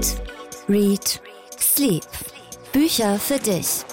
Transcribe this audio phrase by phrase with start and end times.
[0.00, 0.16] Eat,
[0.66, 1.20] Read,
[1.58, 2.04] Sleep.
[2.72, 3.84] Bücher für dich.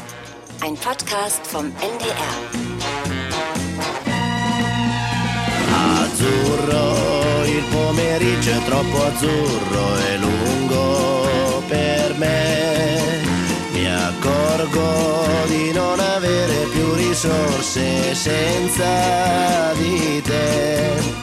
[0.61, 2.33] Ein Podcast vom NDR.
[5.99, 13.01] Azzurro, il pomeriggio è troppo azzurro e lungo per me.
[13.73, 21.16] Mi accorgo di non avere più risorse senza di te.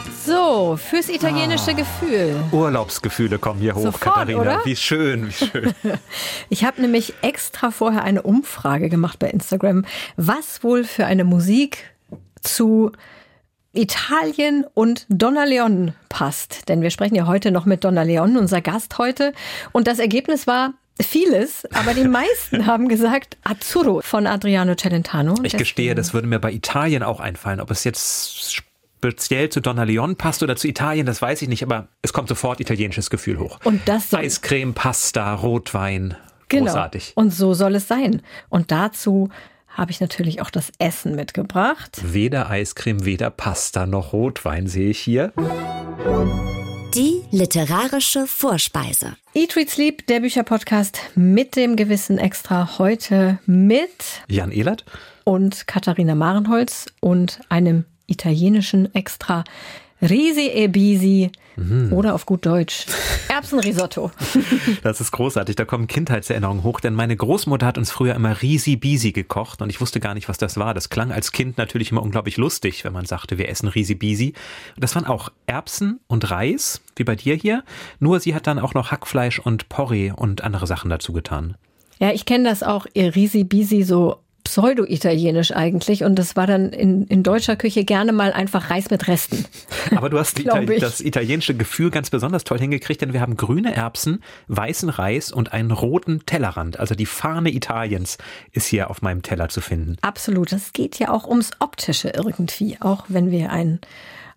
[0.45, 1.73] So, fürs italienische Ah.
[1.73, 2.35] Gefühl.
[2.51, 4.39] Urlaubsgefühle kommen hier hoch, Sofort, Katharina.
[4.41, 4.61] oder?
[4.63, 5.73] Wie schön, wie schön.
[6.49, 9.85] Ich habe nämlich extra vorher eine Umfrage gemacht bei Instagram,
[10.17, 11.95] was wohl für eine Musik
[12.41, 12.91] zu
[13.73, 16.69] Italien und Donna Leon passt.
[16.69, 19.33] Denn wir sprechen ja heute noch mit Donna Leon, unser Gast heute.
[19.71, 25.35] Und das Ergebnis war vieles, aber die meisten haben gesagt Azzurro von Adriano Celentano.
[25.43, 27.59] Ich gestehe, das würde mir bei Italien auch einfallen.
[27.59, 28.63] Ob es jetzt
[28.97, 32.27] speziell zu Donna Leon passt oder zu Italien, das weiß ich nicht, aber es kommt
[32.27, 33.59] sofort italienisches Gefühl hoch.
[33.63, 36.15] Und das soll Eiscreme, Pasta, Rotwein.
[36.47, 36.65] Genau.
[36.65, 37.13] Großartig.
[37.15, 38.21] Und so soll es sein.
[38.49, 39.29] Und dazu
[39.67, 41.99] habe ich natürlich auch das Essen mitgebracht.
[42.03, 45.33] Weder Eiscreme, weder Pasta noch Rotwein sehe ich hier.
[46.95, 49.17] Die literarische Vorspeise.
[49.33, 52.77] Eat, Read, Sleep, der Bücherpodcast mit dem Gewissen Extra.
[52.77, 53.89] Heute mit
[54.29, 54.85] Jan Ehlert?
[55.25, 59.43] und Katharina Marenholz und einem italienischen Extra
[60.01, 61.31] Risi e Bisi
[61.91, 62.85] oder auf gut Deutsch
[63.29, 64.11] Erbsenrisotto.
[64.83, 65.55] Das ist großartig.
[65.55, 69.69] Da kommen Kindheitserinnerungen hoch, denn meine Großmutter hat uns früher immer Risi Bisi gekocht und
[69.69, 70.73] ich wusste gar nicht, was das war.
[70.73, 74.33] Das klang als Kind natürlich immer unglaublich lustig, wenn man sagte, wir essen Risi Bisi.
[74.75, 77.63] Und das waren auch Erbsen und Reis, wie bei dir hier.
[77.99, 81.55] Nur sie hat dann auch noch Hackfleisch und Porree und andere Sachen dazu getan.
[81.99, 84.17] Ja, ich kenne das auch, ihr Risi Bisi so
[84.55, 89.07] pseudo-italienisch eigentlich und das war dann in, in deutscher Küche gerne mal einfach Reis mit
[89.09, 89.43] Resten.
[89.95, 90.79] Aber du hast Itali- ich.
[90.79, 95.51] das italienische Gefühl ganz besonders toll hingekriegt, denn wir haben grüne Erbsen, weißen Reis und
[95.51, 96.79] einen roten Tellerrand.
[96.79, 98.17] Also die Fahne Italiens
[98.53, 99.97] ist hier auf meinem Teller zu finden.
[100.01, 100.53] Absolut.
[100.53, 103.79] Es geht ja auch ums Optische irgendwie, auch wenn wir ein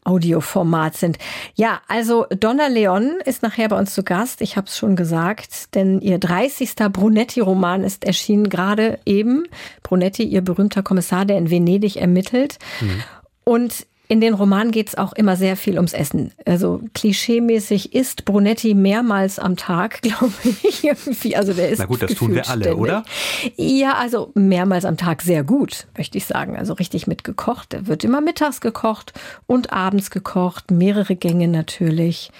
[0.08, 1.18] Audioformat sind.
[1.54, 4.40] Ja, also Donna Leon ist nachher bei uns zu Gast.
[4.40, 6.74] Ich habe es schon gesagt, denn ihr 30.
[6.90, 9.44] Brunetti-Roman ist erschienen gerade eben.
[9.82, 12.58] Brunetti, ihr berühmter Kommissar, der in Venedig ermittelt.
[13.44, 16.32] Und in den Romanen geht es auch immer sehr viel ums Essen.
[16.46, 20.32] Also klischeemäßig isst Brunetti mehrmals am Tag, glaube
[20.62, 20.82] ich.
[20.82, 21.36] Irgendwie.
[21.36, 22.80] Also der ist Na gut, das tun wir alle, ständig.
[22.80, 23.04] oder?
[23.56, 26.56] Ja, also mehrmals am Tag sehr gut, möchte ich sagen.
[26.56, 27.74] Also richtig mit gekocht.
[27.74, 29.12] Er wird immer mittags gekocht
[29.46, 32.30] und abends gekocht, mehrere Gänge natürlich.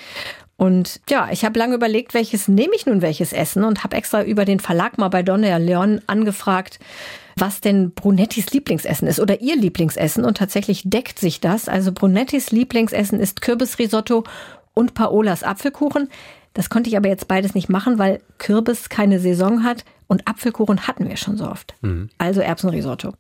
[0.57, 4.25] Und ja, ich habe lange überlegt, welches nehme ich nun welches Essen und habe extra
[4.25, 6.81] über den Verlag mal bei Donna Leon angefragt,
[7.41, 10.25] was denn Brunettis Lieblingsessen ist oder ihr Lieblingsessen.
[10.25, 11.69] Und tatsächlich deckt sich das.
[11.69, 14.25] Also Brunettis Lieblingsessen ist Kürbisrisotto
[14.75, 16.09] und Paolas Apfelkuchen.
[16.55, 20.87] Das konnte ich aber jetzt beides nicht machen, weil Kürbis keine Saison hat und Apfelkuchen
[20.87, 21.75] hatten wir schon so oft.
[22.19, 23.13] Also Erbsenrisotto.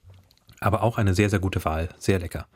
[0.60, 1.88] Aber auch eine sehr, sehr gute Wahl.
[1.98, 2.46] Sehr lecker.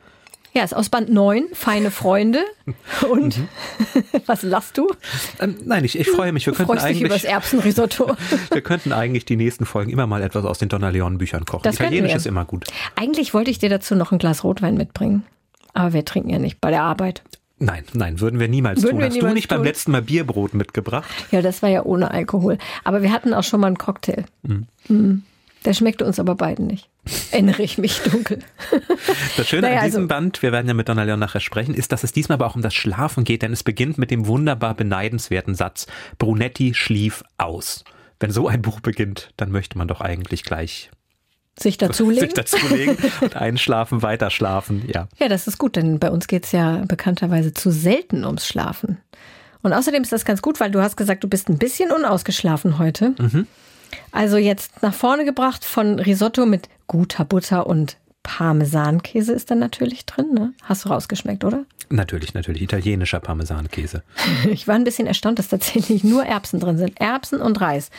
[0.53, 2.39] Ja, ist aus Band 9, Feine Freunde.
[3.09, 3.39] Und
[4.27, 4.87] was lachst du?
[5.39, 6.45] Ähm, nein, ich, ich freue mich.
[6.45, 8.15] Wir könnten, freust dich übers eigentlich, Erbsenrisotto.
[8.51, 11.63] wir könnten eigentlich die nächsten Folgen immer mal etwas aus den Donna Leon Büchern kochen.
[11.63, 12.65] Das Italienisch ist immer gut.
[12.95, 15.23] Eigentlich wollte ich dir dazu noch ein Glas Rotwein mitbringen.
[15.73, 17.23] Aber wir trinken ja nicht bei der Arbeit.
[17.57, 18.99] Nein, nein, würden wir niemals Würden tun.
[18.99, 19.65] wir Hast niemals du nicht beim tun.
[19.65, 21.09] letzten Mal Bierbrot mitgebracht?
[21.31, 22.57] Ja, das war ja ohne Alkohol.
[22.83, 24.25] Aber wir hatten auch schon mal einen Cocktail.
[24.43, 25.23] Mhm.
[25.65, 26.89] Der schmeckte uns aber beiden nicht.
[27.31, 28.39] Erinnere ich mich dunkel.
[29.37, 31.73] Das Schöne Naja, an diesem also- Band, wir werden ja mit Donna Leon nachher sprechen,
[31.73, 34.27] ist, dass es diesmal aber auch um das Schlafen geht, denn es beginnt mit dem
[34.27, 35.87] wunderbar beneidenswerten Satz,
[36.19, 37.83] Brunetti schlief aus.
[38.19, 40.91] Wenn so ein Buch beginnt, dann möchte man doch eigentlich gleich
[41.59, 42.23] Sich dazulegen?
[42.29, 44.83] sich dazulegen und einschlafen, weiter schlafen.
[44.87, 45.07] Ja.
[45.19, 48.97] Ja, das ist gut, denn bei uns geht's ja bekannterweise zu selten ums Schlafen.
[49.61, 52.79] Und außerdem ist das ganz gut, weil du hast gesagt, du bist ein bisschen unausgeschlafen
[52.79, 53.13] heute.
[54.11, 60.05] Also jetzt nach vorne gebracht von Risotto mit guter Butter und Parmesankäse ist dann natürlich
[60.05, 60.33] drin.
[60.33, 60.53] Ne?
[60.63, 61.65] Hast du rausgeschmeckt, oder?
[61.89, 64.03] Natürlich, natürlich, italienischer Parmesankäse.
[64.49, 66.99] Ich war ein bisschen erstaunt, dass tatsächlich nur Erbsen drin sind.
[66.99, 67.89] Erbsen und Reis.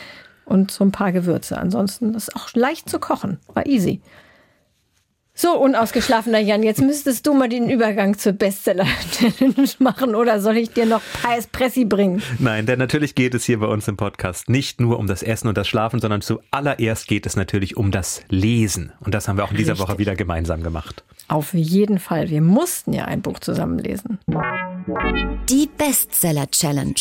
[0.46, 1.58] Und so ein paar Gewürze.
[1.58, 3.38] Ansonsten ist auch leicht zu kochen.
[3.54, 4.00] War easy.
[5.36, 10.70] So, unausgeschlafener Jan, jetzt müsstest du mal den Übergang zur Bestseller-Challenge machen oder soll ich
[10.70, 12.22] dir noch Pais Pressi bringen?
[12.38, 15.48] Nein, denn natürlich geht es hier bei uns im Podcast nicht nur um das Essen
[15.48, 18.92] und das Schlafen, sondern zuallererst geht es natürlich um das Lesen.
[19.00, 19.88] Und das haben wir auch in dieser Richtig.
[19.88, 21.02] Woche wieder gemeinsam gemacht.
[21.26, 22.30] Auf jeden Fall.
[22.30, 24.20] Wir mussten ja ein Buch zusammenlesen.
[25.50, 26.94] Die Bestseller Challenge.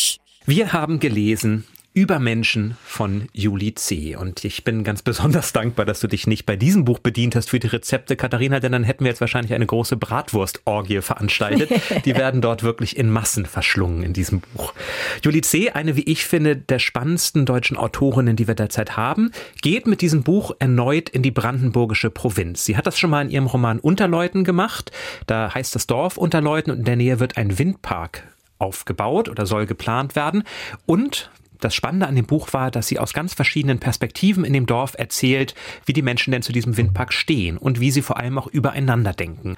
[0.44, 1.66] Wir haben gelesen
[1.96, 4.16] Übermenschen von Juli C.
[4.16, 7.50] Und ich bin ganz besonders dankbar, dass du dich nicht bei diesem Buch bedient hast
[7.50, 11.70] für die Rezepte, Katharina, denn dann hätten wir jetzt wahrscheinlich eine große Bratwurstorgie veranstaltet.
[12.04, 14.74] Die werden dort wirklich in Massen verschlungen in diesem Buch.
[15.22, 19.30] Juli C., eine, wie ich finde, der spannendsten deutschen Autorinnen, die wir derzeit haben,
[19.62, 22.64] geht mit diesem Buch erneut in die brandenburgische Provinz.
[22.64, 24.90] Sie hat das schon mal in ihrem Roman Unterleuten gemacht.
[25.28, 28.24] Da heißt das Dorf Unterleuten und in der Nähe wird ein Windpark
[28.58, 30.42] aufgebaut oder soll geplant werden.
[30.86, 34.66] Und das Spannende an dem Buch war, dass sie aus ganz verschiedenen Perspektiven in dem
[34.66, 35.54] Dorf erzählt,
[35.86, 39.12] wie die Menschen denn zu diesem Windpark stehen und wie sie vor allem auch übereinander
[39.12, 39.56] denken.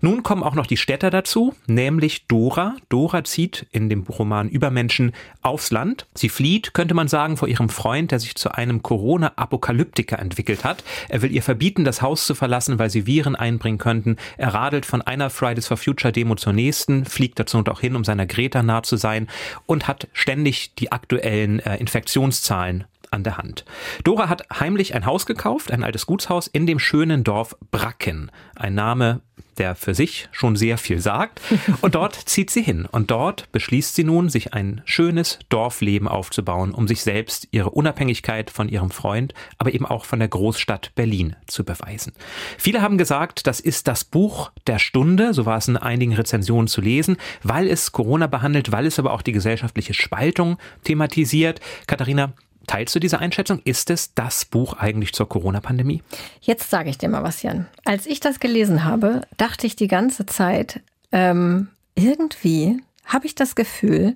[0.00, 2.76] Nun kommen auch noch die Städter dazu, nämlich Dora.
[2.88, 5.12] Dora zieht in dem Roman Übermenschen
[5.42, 6.06] aufs Land.
[6.14, 10.82] Sie flieht, könnte man sagen, vor ihrem Freund, der sich zu einem Corona-Apokalyptiker entwickelt hat.
[11.08, 14.16] Er will ihr verbieten, das Haus zu verlassen, weil sie Viren einbringen könnten.
[14.36, 17.96] Er radelt von einer Fridays for Future Demo zur nächsten, fliegt dazu und auch hin,
[17.96, 19.28] um seiner Greta nah zu sein
[19.66, 22.84] und hat ständig die aktuellen aktuellen äh, Infektionszahlen
[23.14, 23.64] an der Hand.
[24.02, 28.30] Dora hat heimlich ein Haus gekauft, ein altes Gutshaus in dem schönen Dorf Bracken.
[28.56, 29.20] Ein Name,
[29.58, 31.40] der für sich schon sehr viel sagt.
[31.80, 32.86] Und dort zieht sie hin.
[32.90, 38.50] Und dort beschließt sie nun, sich ein schönes Dorfleben aufzubauen, um sich selbst ihre Unabhängigkeit
[38.50, 42.12] von ihrem Freund, aber eben auch von der Großstadt Berlin zu beweisen.
[42.58, 46.68] Viele haben gesagt, das ist das Buch der Stunde, so war es in einigen Rezensionen
[46.68, 51.60] zu lesen, weil es Corona behandelt, weil es aber auch die gesellschaftliche Spaltung thematisiert.
[51.86, 52.32] Katharina,
[52.66, 53.60] Teilst du diese Einschätzung?
[53.64, 56.02] Ist es das Buch eigentlich zur Corona-Pandemie?
[56.40, 57.66] Jetzt sage ich dir mal was, Jan.
[57.84, 60.80] Als ich das gelesen habe, dachte ich die ganze Zeit,
[61.12, 64.14] ähm, irgendwie habe ich das Gefühl,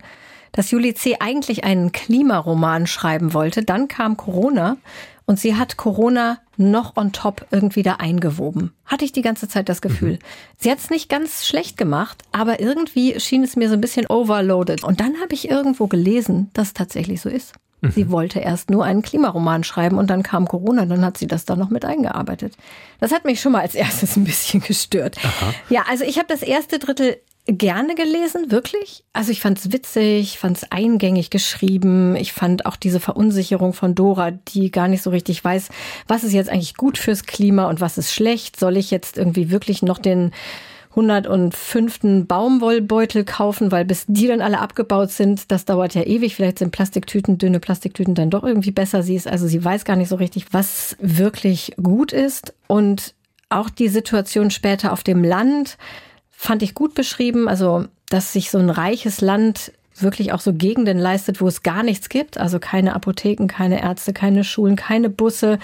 [0.53, 1.17] dass Julie C.
[1.21, 3.63] eigentlich einen Klimaroman schreiben wollte.
[3.63, 4.77] Dann kam Corona
[5.27, 8.73] und sie hat Corona noch on top irgendwie da eingewoben.
[8.87, 10.15] Hatte ich die ganze Zeit das Gefühl.
[10.15, 10.19] Mhm.
[10.57, 14.07] Sie hat es nicht ganz schlecht gemacht, aber irgendwie schien es mir so ein bisschen
[14.07, 14.83] overloaded.
[14.83, 17.53] Und dann habe ich irgendwo gelesen, dass es tatsächlich so ist.
[17.81, 17.91] Mhm.
[17.91, 21.45] Sie wollte erst nur einen Klimaroman schreiben und dann kam Corona, dann hat sie das
[21.45, 22.55] da noch mit eingearbeitet.
[23.01, 25.17] Das hat mich schon mal als erstes ein bisschen gestört.
[25.23, 25.55] Aha.
[25.71, 29.05] Ja, also ich habe das erste Drittel gerne gelesen, wirklich.
[29.15, 32.15] Also ich fand es witzig, fand es eingängig geschrieben.
[32.15, 35.71] Ich fand auch diese Verunsicherung von Dora, die gar nicht so richtig weiß,
[36.07, 38.61] was ist jetzt eigentlich gut fürs Klima und was ist schlecht.
[38.61, 40.33] Soll ich jetzt irgendwie wirklich noch den
[40.91, 42.27] 105.
[42.27, 46.35] Baumwollbeutel kaufen, weil bis die dann alle abgebaut sind, das dauert ja ewig.
[46.35, 49.03] Vielleicht sind Plastiktüten, dünne Plastiktüten dann doch irgendwie besser.
[49.03, 52.55] Sie ist also, sie weiß gar nicht so richtig, was wirklich gut ist.
[52.67, 53.15] Und
[53.49, 55.79] auch die Situation später auf dem Land
[56.31, 57.49] fand ich gut beschrieben.
[57.49, 61.83] Also, dass sich so ein reiches Land wirklich auch so Gegenden leistet, wo es gar
[61.83, 62.39] nichts gibt.
[62.39, 65.59] Also keine Apotheken, keine Ärzte, keine Schulen, keine Busse.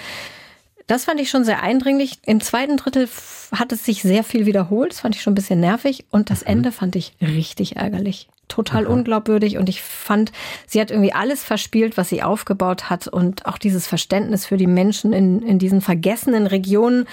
[0.87, 2.19] Das fand ich schon sehr eindringlich.
[2.25, 3.09] Im zweiten Drittel
[3.51, 4.91] hat es sich sehr viel wiederholt.
[4.91, 6.05] Das fand ich schon ein bisschen nervig.
[6.11, 6.47] Und das mhm.
[6.47, 8.27] Ende fand ich richtig ärgerlich.
[8.47, 8.93] Total Aha.
[8.93, 9.57] unglaubwürdig.
[9.57, 10.31] Und ich fand,
[10.67, 13.07] sie hat irgendwie alles verspielt, was sie aufgebaut hat.
[13.07, 17.07] Und auch dieses Verständnis für die Menschen in, in diesen vergessenen Regionen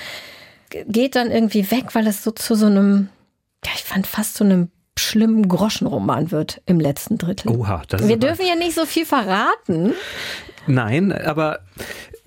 [0.86, 3.08] geht dann irgendwie weg, weil es so zu so einem,
[3.64, 7.50] ja, ich fand fast zu einem schlimmen Groschenroman wird im letzten Drittel.
[7.50, 9.94] Oha, das Wir dürfen ja nicht so viel verraten.
[10.66, 11.60] Nein, aber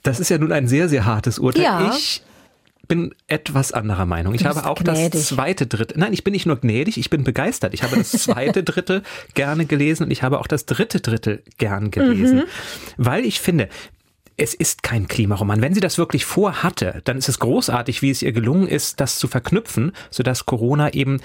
[0.05, 1.63] das ist ja nun ein sehr, sehr hartes Urteil.
[1.63, 1.93] Ja.
[1.95, 2.21] Ich
[2.87, 4.35] bin etwas anderer Meinung.
[4.35, 5.11] Ich habe auch gnädig.
[5.11, 5.97] das zweite Drittel.
[5.97, 7.73] Nein, ich bin nicht nur gnädig, ich bin begeistert.
[7.73, 9.01] Ich habe das zweite Drittel
[9.33, 12.39] gerne gelesen und ich habe auch das dritte Drittel gern gelesen.
[12.39, 12.43] Mhm.
[12.97, 13.69] Weil ich finde,
[14.37, 15.61] es ist kein Klimaroman.
[15.61, 19.17] Wenn sie das wirklich vorhatte, dann ist es großartig, wie es ihr gelungen ist, das
[19.17, 21.21] zu verknüpfen, sodass Corona eben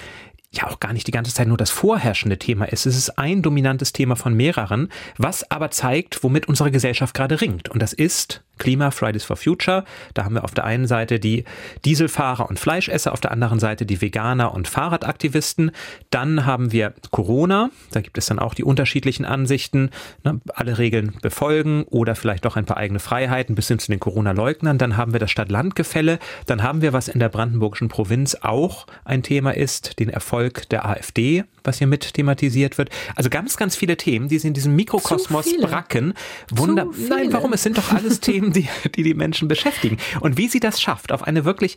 [0.52, 2.86] ja auch gar nicht die ganze Zeit nur das vorherrschende Thema ist.
[2.86, 7.68] Es ist ein dominantes Thema von mehreren, was aber zeigt, womit unsere Gesellschaft gerade ringt.
[7.68, 9.84] Und das ist Klima, Fridays for Future.
[10.14, 11.44] Da haben wir auf der einen Seite die
[11.84, 15.72] Dieselfahrer und Fleischesser, auf der anderen Seite die Veganer und Fahrradaktivisten.
[16.10, 17.70] Dann haben wir Corona.
[17.90, 19.90] Da gibt es dann auch die unterschiedlichen Ansichten.
[20.22, 23.98] Ne, alle Regeln befolgen oder vielleicht doch ein paar eigene Freiheiten bis hin zu den
[23.98, 24.78] Corona-Leugnern.
[24.78, 26.18] Dann haben wir das Stadt-Land-Gefälle.
[26.46, 30.86] Dann haben wir, was in der brandenburgischen Provinz auch ein Thema ist, den Erfolg der
[30.86, 32.90] AfD, was hier mit thematisiert wird.
[33.16, 36.14] Also ganz, ganz viele Themen, die sie in diesem Mikrokosmos bracken.
[36.50, 37.52] Wunder Nein, warum?
[37.52, 39.98] Es sind doch alles Themen, die, die die Menschen beschäftigen.
[40.20, 41.76] Und wie sie das schafft, auf eine wirklich,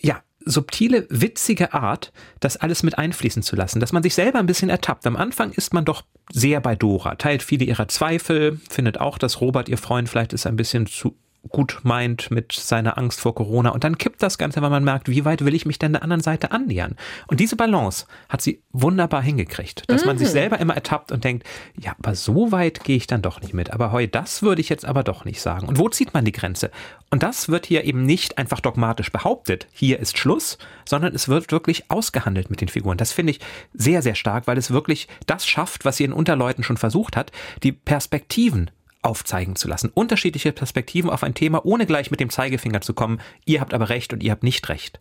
[0.00, 4.46] ja, subtile, witzige Art, das alles mit einfließen zu lassen, dass man sich selber ein
[4.46, 5.06] bisschen ertappt.
[5.06, 9.40] Am Anfang ist man doch sehr bei Dora, teilt viele ihrer Zweifel, findet auch, dass
[9.40, 11.16] Robert, ihr Freund, vielleicht ist ein bisschen zu
[11.50, 13.70] gut meint mit seiner Angst vor Corona.
[13.70, 16.02] Und dann kippt das Ganze, weil man merkt, wie weit will ich mich denn der
[16.02, 16.96] anderen Seite annähern?
[17.26, 20.08] Und diese Balance hat sie wunderbar hingekriegt, dass mhm.
[20.08, 20.32] man sich mhm.
[20.32, 21.46] selber immer ertappt und denkt,
[21.78, 23.72] ja, aber so weit gehe ich dann doch nicht mit.
[23.72, 25.68] Aber heu, das würde ich jetzt aber doch nicht sagen.
[25.68, 26.70] Und wo zieht man die Grenze?
[27.10, 31.52] Und das wird hier eben nicht einfach dogmatisch behauptet, hier ist Schluss, sondern es wird
[31.52, 32.98] wirklich ausgehandelt mit den Figuren.
[32.98, 33.40] Das finde ich
[33.72, 37.30] sehr, sehr stark, weil es wirklich das schafft, was sie in Unterleuten schon versucht hat,
[37.62, 38.70] die Perspektiven
[39.04, 39.90] aufzeigen zu lassen.
[39.92, 43.20] Unterschiedliche Perspektiven auf ein Thema, ohne gleich mit dem Zeigefinger zu kommen.
[43.44, 45.00] Ihr habt aber recht und ihr habt nicht recht.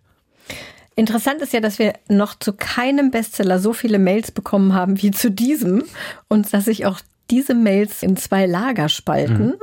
[0.95, 5.11] Interessant ist ja, dass wir noch zu keinem Bestseller so viele Mails bekommen haben wie
[5.11, 5.83] zu diesem
[6.27, 6.99] und dass sich auch
[7.31, 9.45] diese Mails in zwei Lager spalten.
[9.45, 9.53] Mhm.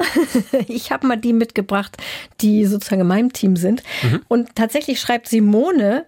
[0.66, 1.97] Ich habe mal die mitgebracht,
[2.40, 3.82] die sozusagen in meinem Team sind.
[4.02, 4.23] Mhm.
[4.28, 6.06] Und tatsächlich schreibt Simone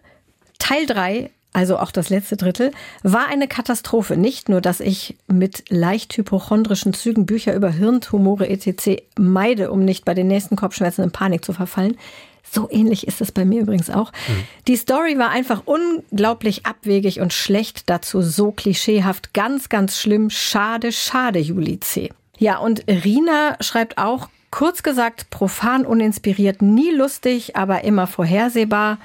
[0.58, 2.70] Teil 3 also auch das letzte Drittel,
[3.02, 4.16] war eine Katastrophe.
[4.16, 9.02] Nicht nur, dass ich mit leicht hypochondrischen Zügen Bücher über Hirntumore etc.
[9.18, 11.96] meide, um nicht bei den nächsten Kopfschmerzen in Panik zu verfallen.
[12.50, 14.12] So ähnlich ist es bei mir übrigens auch.
[14.12, 14.44] Mhm.
[14.68, 20.28] Die Story war einfach unglaublich abwegig und schlecht, dazu so klischeehaft, ganz, ganz schlimm.
[20.28, 22.10] Schade, schade, Juli C.
[22.38, 28.98] Ja, und Rina schreibt auch, kurz gesagt, profan uninspiriert, nie lustig, aber immer vorhersehbar.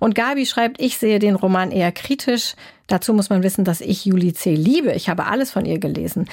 [0.00, 2.54] Und Gabi schreibt, ich sehe den Roman eher kritisch.
[2.88, 4.56] Dazu muss man wissen, dass ich Julie C.
[4.56, 4.92] liebe.
[4.94, 6.28] Ich habe alles von ihr gelesen.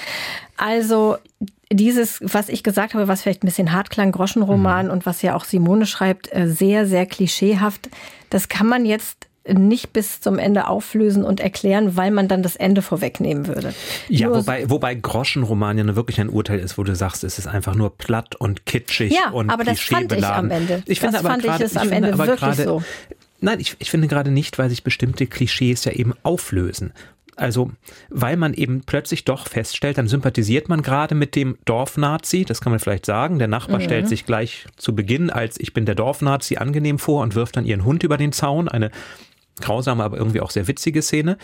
[0.56, 1.18] Also
[1.72, 4.92] dieses, was ich gesagt habe, was vielleicht ein bisschen hart klang, Groschenroman mhm.
[4.92, 7.90] und was ja auch Simone schreibt, äh, sehr, sehr klischeehaft,
[8.30, 12.56] das kann man jetzt nicht bis zum Ende auflösen und erklären, weil man dann das
[12.56, 13.74] Ende vorwegnehmen würde.
[14.10, 17.48] Ja, nur wobei, wobei Groschenroman ja wirklich ein Urteil ist, wo du sagst, es ist
[17.48, 20.84] einfach nur platt und kitschig ja, und aber das fand ich am Ende.
[20.86, 22.84] Ich finde das aber fand grade, ich es am Ende wirklich grade, so.
[23.40, 26.94] Nein, ich, ich finde gerade nicht, weil sich bestimmte Klischees ja eben auflösen.
[27.36, 27.72] Also,
[28.10, 32.72] weil man eben plötzlich doch feststellt, dann sympathisiert man gerade mit dem Dorfnazi, das kann
[32.72, 33.38] man vielleicht sagen.
[33.38, 33.84] Der Nachbar mhm.
[33.84, 37.66] stellt sich gleich zu Beginn als ich bin der Dorfnazi angenehm vor und wirft dann
[37.66, 38.68] ihren Hund über den Zaun.
[38.68, 38.90] Eine
[39.62, 41.38] grausame, aber irgendwie auch sehr witzige Szene.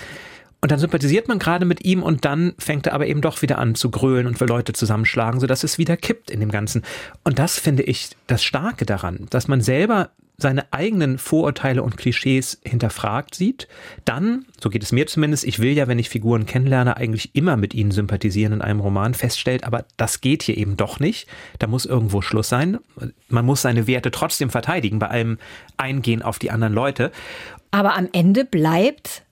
[0.62, 3.60] Und dann sympathisiert man gerade mit ihm und dann fängt er aber eben doch wieder
[3.60, 6.84] an zu grölen und will Leute zusammenschlagen, sodass es wieder kippt in dem Ganzen.
[7.24, 12.60] Und das finde ich das Starke daran, dass man selber seine eigenen Vorurteile und Klischees
[12.64, 13.68] hinterfragt sieht,
[14.04, 17.56] dann, so geht es mir zumindest, ich will ja, wenn ich Figuren kennenlerne, eigentlich immer
[17.56, 21.28] mit ihnen sympathisieren in einem Roman, feststellt, aber das geht hier eben doch nicht.
[21.60, 22.80] Da muss irgendwo Schluss sein.
[23.30, 25.38] Man muss seine Werte trotzdem verteidigen, bei allem
[25.78, 27.12] Eingehen auf die anderen Leute.
[27.72, 29.24] Aber am Ende bleibt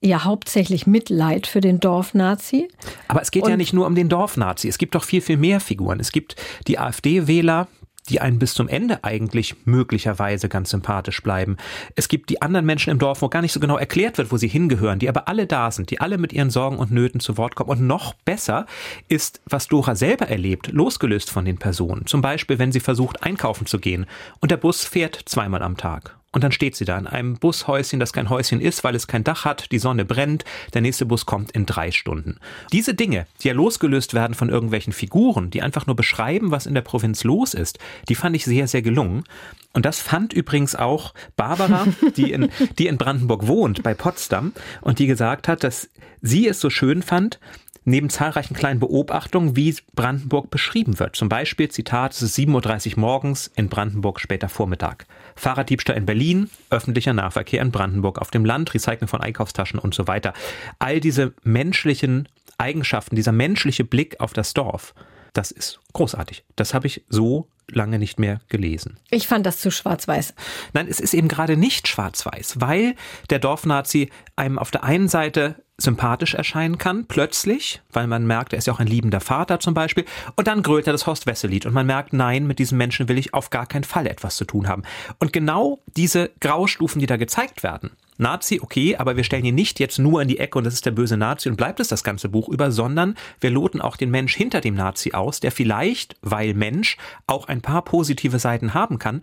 [0.00, 2.68] ja hauptsächlich Mitleid für den Dorfnazi.
[3.08, 4.68] Aber es geht Und ja nicht nur um den Dorfnazi.
[4.68, 6.00] Es gibt doch viel, viel mehr Figuren.
[6.00, 6.36] Es gibt
[6.66, 7.68] die AfD-Wähler,
[8.06, 11.56] die einen bis zum Ende eigentlich möglicherweise ganz sympathisch bleiben.
[11.94, 14.36] Es gibt die anderen Menschen im Dorf, wo gar nicht so genau erklärt wird, wo
[14.36, 17.36] sie hingehören, die aber alle da sind, die alle mit ihren Sorgen und Nöten zu
[17.36, 17.70] Wort kommen.
[17.70, 18.66] Und noch besser
[19.08, 22.06] ist, was Dora selber erlebt, losgelöst von den Personen.
[22.06, 24.06] Zum Beispiel, wenn sie versucht, einkaufen zu gehen
[24.40, 26.16] und der Bus fährt zweimal am Tag.
[26.36, 29.24] Und dann steht sie da in einem Bushäuschen, das kein Häuschen ist, weil es kein
[29.24, 32.36] Dach hat, die Sonne brennt, der nächste Bus kommt in drei Stunden.
[32.72, 36.74] Diese Dinge, die ja losgelöst werden von irgendwelchen Figuren, die einfach nur beschreiben, was in
[36.74, 37.78] der Provinz los ist,
[38.10, 39.24] die fand ich sehr, sehr gelungen.
[39.72, 41.86] Und das fand übrigens auch Barbara,
[42.18, 44.52] die in, die in Brandenburg wohnt, bei Potsdam,
[44.82, 45.88] und die gesagt hat, dass
[46.20, 47.40] sie es so schön fand,
[47.86, 51.16] neben zahlreichen kleinen Beobachtungen, wie Brandenburg beschrieben wird.
[51.16, 55.06] Zum Beispiel, Zitat, es ist 7.30 Uhr morgens, in Brandenburg später Vormittag.
[55.36, 60.06] Fahrraddiebstahl in Berlin, öffentlicher Nahverkehr in Brandenburg auf dem Land, Recycling von Einkaufstaschen und so
[60.06, 60.34] weiter.
[60.78, 62.28] All diese menschlichen
[62.58, 64.94] Eigenschaften, dieser menschliche Blick auf das Dorf,
[65.32, 66.44] das ist großartig.
[66.56, 68.98] Das habe ich so lange nicht mehr gelesen.
[69.10, 70.34] Ich fand das zu schwarz-weiß.
[70.72, 72.94] Nein, es ist eben gerade nicht schwarz-weiß, weil
[73.30, 78.58] der Dorfnazi einem auf der einen Seite sympathisch erscheinen kann, plötzlich, weil man merkt, er
[78.58, 80.04] ist ja auch ein liebender Vater zum Beispiel,
[80.34, 83.18] und dann grölt er das Horst Wessel-Lied und man merkt, nein, mit diesem Menschen will
[83.18, 84.84] ich auf gar keinen Fall etwas zu tun haben.
[85.18, 89.78] Und genau diese Graustufen, die da gezeigt werden, Nazi, okay, aber wir stellen ihn nicht
[89.78, 92.02] jetzt nur in die Ecke und das ist der böse Nazi und bleibt es das
[92.02, 96.16] ganze Buch über, sondern wir loten auch den Mensch hinter dem Nazi aus, der vielleicht,
[96.22, 99.22] weil Mensch, auch ein paar positive Seiten haben kann.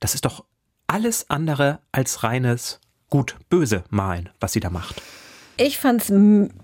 [0.00, 0.44] Das ist doch
[0.86, 5.02] alles andere als reines gut-böse Malen, was sie da macht.
[5.56, 6.12] Ich fand es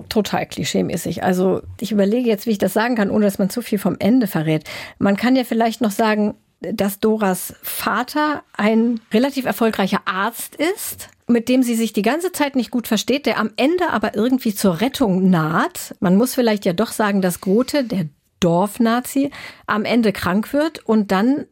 [0.08, 1.22] total klischeemäßig.
[1.22, 3.96] Also ich überlege jetzt, wie ich das sagen kann, ohne dass man zu viel vom
[3.98, 4.64] Ende verrät.
[4.98, 11.48] Man kann ja vielleicht noch sagen, dass Doras Vater ein relativ erfolgreicher Arzt ist, mit
[11.48, 14.80] dem sie sich die ganze Zeit nicht gut versteht, der am Ende aber irgendwie zur
[14.80, 15.94] Rettung naht.
[16.00, 18.06] Man muss vielleicht ja doch sagen, dass Grote, der
[18.40, 19.30] Dorfnazi,
[19.66, 21.46] am Ende krank wird und dann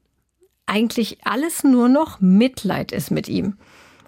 [0.67, 3.57] eigentlich alles nur noch Mitleid ist mit ihm.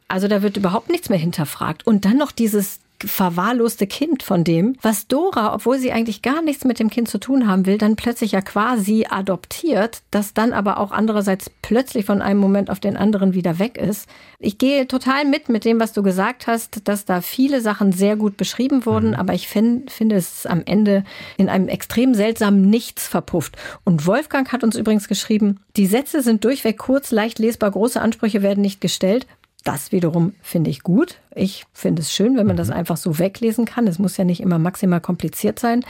[0.09, 1.87] Also da wird überhaupt nichts mehr hinterfragt.
[1.87, 6.65] Und dann noch dieses verwahrloste Kind von dem, was Dora, obwohl sie eigentlich gar nichts
[6.65, 10.79] mit dem Kind zu tun haben will, dann plötzlich ja quasi adoptiert, das dann aber
[10.79, 14.09] auch andererseits plötzlich von einem Moment auf den anderen wieder weg ist.
[14.39, 18.17] Ich gehe total mit mit dem, was du gesagt hast, dass da viele Sachen sehr
[18.17, 19.17] gut beschrieben wurden, mhm.
[19.17, 21.05] aber ich find, finde es am Ende
[21.37, 23.57] in einem extrem seltsamen Nichts verpufft.
[23.85, 28.43] Und Wolfgang hat uns übrigens geschrieben, die Sätze sind durchweg kurz, leicht lesbar, große Ansprüche
[28.43, 29.27] werden nicht gestellt.
[29.63, 31.21] Das wiederum finde ich gut.
[31.35, 32.75] Ich finde es schön, wenn man das mhm.
[32.75, 33.87] einfach so weglesen kann.
[33.87, 35.85] Es muss ja nicht immer maximal kompliziert sein.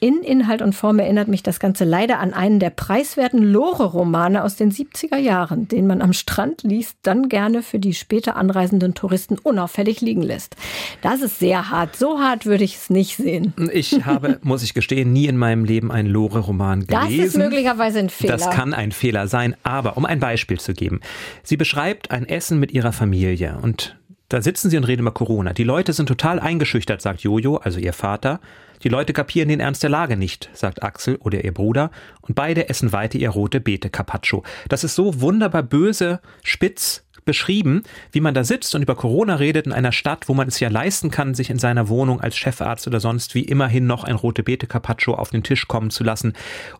[0.00, 4.56] In Inhalt und Form erinnert mich das Ganze leider an einen der preiswerten Lore-Romane aus
[4.56, 9.38] den 70er Jahren, den man am Strand liest, dann gerne für die später anreisenden Touristen
[9.38, 10.56] unauffällig liegen lässt.
[11.00, 11.96] Das ist sehr hart.
[11.96, 13.54] So hart würde ich es nicht sehen.
[13.72, 17.16] Ich habe, muss ich gestehen, nie in meinem Leben einen Lore-Roman gelesen.
[17.16, 18.36] Das ist möglicherweise ein Fehler.
[18.36, 21.00] Das kann ein Fehler sein, aber um ein Beispiel zu geben.
[21.42, 23.96] Sie beschreibt ein Essen mit ihrer Familie und
[24.34, 25.52] da sitzen sie und reden über Corona.
[25.52, 28.40] Die Leute sind total eingeschüchtert, sagt Jojo, also ihr Vater.
[28.82, 31.92] Die Leute kapieren den Ernst der Lage nicht, sagt Axel oder ihr Bruder.
[32.20, 34.42] Und beide essen weiter ihr rote Beete Carpaccio.
[34.68, 39.66] Das ist so wunderbar böse, spitz beschrieben, wie man da sitzt und über Corona redet
[39.66, 42.88] in einer Stadt, wo man es ja leisten kann, sich in seiner Wohnung als Chefarzt
[42.88, 46.32] oder sonst wie immerhin noch ein rote Beete Carpaccio auf den Tisch kommen zu lassen.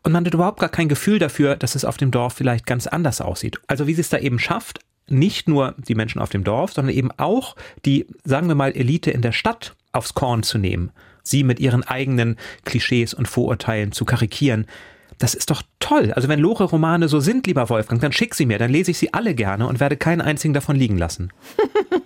[0.02, 2.88] Und man hat überhaupt gar kein Gefühl dafür, dass es auf dem Dorf vielleicht ganz
[2.88, 3.60] anders aussieht.
[3.68, 6.94] Also wie sie es da eben schafft, nicht nur die Menschen auf dem Dorf, sondern
[6.94, 10.90] eben auch die, sagen wir mal, Elite in der Stadt aufs Korn zu nehmen,
[11.22, 14.66] sie mit ihren eigenen Klischees und Vorurteilen zu karikieren.
[15.18, 16.12] Das ist doch toll.
[16.12, 19.14] Also wenn Lore-Romane so sind, lieber Wolfgang, dann schick sie mir, dann lese ich sie
[19.14, 21.32] alle gerne und werde keinen einzigen davon liegen lassen.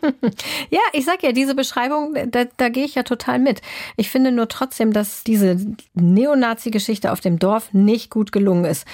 [0.71, 3.63] ja, ich sag ja, diese Beschreibung, da, da gehe ich ja total mit.
[3.97, 5.57] Ich finde nur trotzdem, dass diese
[5.95, 8.85] Neonazi-Geschichte auf dem Dorf nicht gut gelungen ist.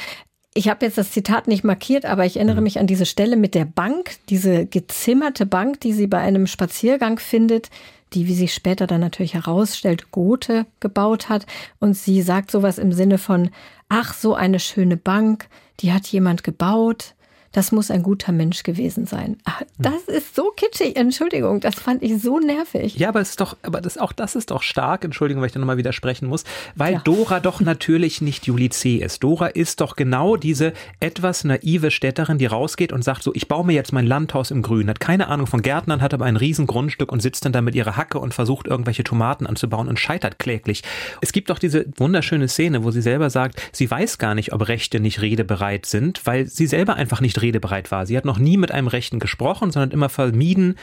[0.57, 2.63] Ich habe jetzt das Zitat nicht markiert, aber ich erinnere mhm.
[2.63, 7.19] mich an diese Stelle mit der Bank, diese gezimmerte Bank, die sie bei einem Spaziergang
[7.19, 7.71] findet,
[8.13, 11.47] die, wie sich später dann natürlich herausstellt, Gothe gebaut hat.
[11.81, 13.51] Und sie sagt sowas im Sinne von,
[13.89, 15.49] ach, so eine schöne Bank,
[15.81, 17.14] die hat jemand gebaut
[17.55, 19.37] das muss ein guter Mensch gewesen sein.
[19.45, 22.97] Ah, das ist so kitschig, Entschuldigung, das fand ich so nervig.
[22.97, 25.53] Ja, aber es ist doch, aber das, auch das ist doch stark, Entschuldigung, weil ich
[25.53, 26.43] da nochmal widersprechen muss,
[26.75, 27.01] weil ja.
[27.05, 28.97] Dora doch natürlich nicht Julie C.
[28.97, 29.23] ist.
[29.23, 33.65] Dora ist doch genau diese etwas naive Städterin, die rausgeht und sagt so, ich baue
[33.65, 36.67] mir jetzt mein Landhaus im Grün, hat keine Ahnung von Gärtnern, hat aber ein riesen
[36.67, 40.41] Grundstück und sitzt dann da mit ihrer Hacke und versucht irgendwelche Tomaten anzubauen und scheitert
[40.41, 40.83] kläglich.
[41.21, 44.67] Es gibt doch diese wunderschöne Szene, wo sie selber sagt, sie weiß gar nicht, ob
[44.67, 48.07] Rechte nicht redebereit sind, weil sie selber einfach nicht redebereit war.
[48.07, 50.77] Sie hat noch nie mit einem Rechten gesprochen, sondern immer vermieden,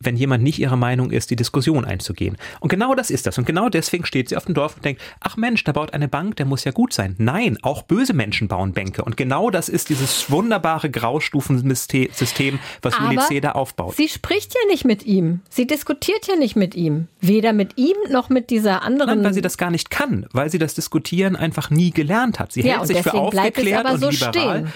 [0.00, 2.36] wenn jemand nicht ihrer Meinung ist, die Diskussion einzugehen.
[2.60, 3.38] Und genau das ist das.
[3.38, 6.08] Und genau deswegen steht sie auf dem Dorf und denkt, ach Mensch, da baut eine
[6.08, 7.14] Bank, der muss ja gut sein.
[7.18, 9.04] Nein, auch böse Menschen bauen Bänke.
[9.04, 13.96] Und genau das ist dieses wunderbare Graustufensystem, was Juli da aufbaut.
[13.96, 15.40] Sie spricht ja nicht mit ihm.
[15.48, 17.08] Sie diskutiert ja nicht mit ihm.
[17.20, 19.16] Weder mit ihm noch mit dieser anderen.
[19.18, 22.52] Nein, weil sie das gar nicht kann, weil sie das Diskutieren einfach nie gelernt hat.
[22.52, 24.12] Sie ja, hält sich für aufgeklärt und liberal.
[24.12, 24.72] Stehen.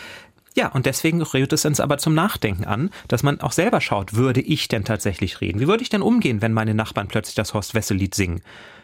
[0.58, 4.14] Ja, und deswegen rührt es uns aber zum Nachdenken an, dass man auch selber schaut,
[4.14, 5.60] würde ich denn tatsächlich reden?
[5.60, 8.40] Wie würde ich denn umgehen, wenn meine Nachbarn plötzlich das Horst Wessel-Lied singen?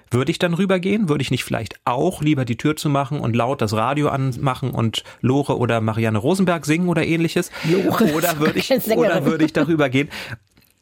[0.08, 1.08] Würde ich dann rübergehen?
[1.08, 4.70] Würde ich nicht vielleicht auch lieber die Tür zu machen und laut das Radio anmachen
[4.70, 7.50] und Lore oder Marianne Rosenberg singen oder ähnliches?
[7.64, 8.14] Lore.
[8.14, 10.08] Oder würde ich, oder würde ich darüber gehen?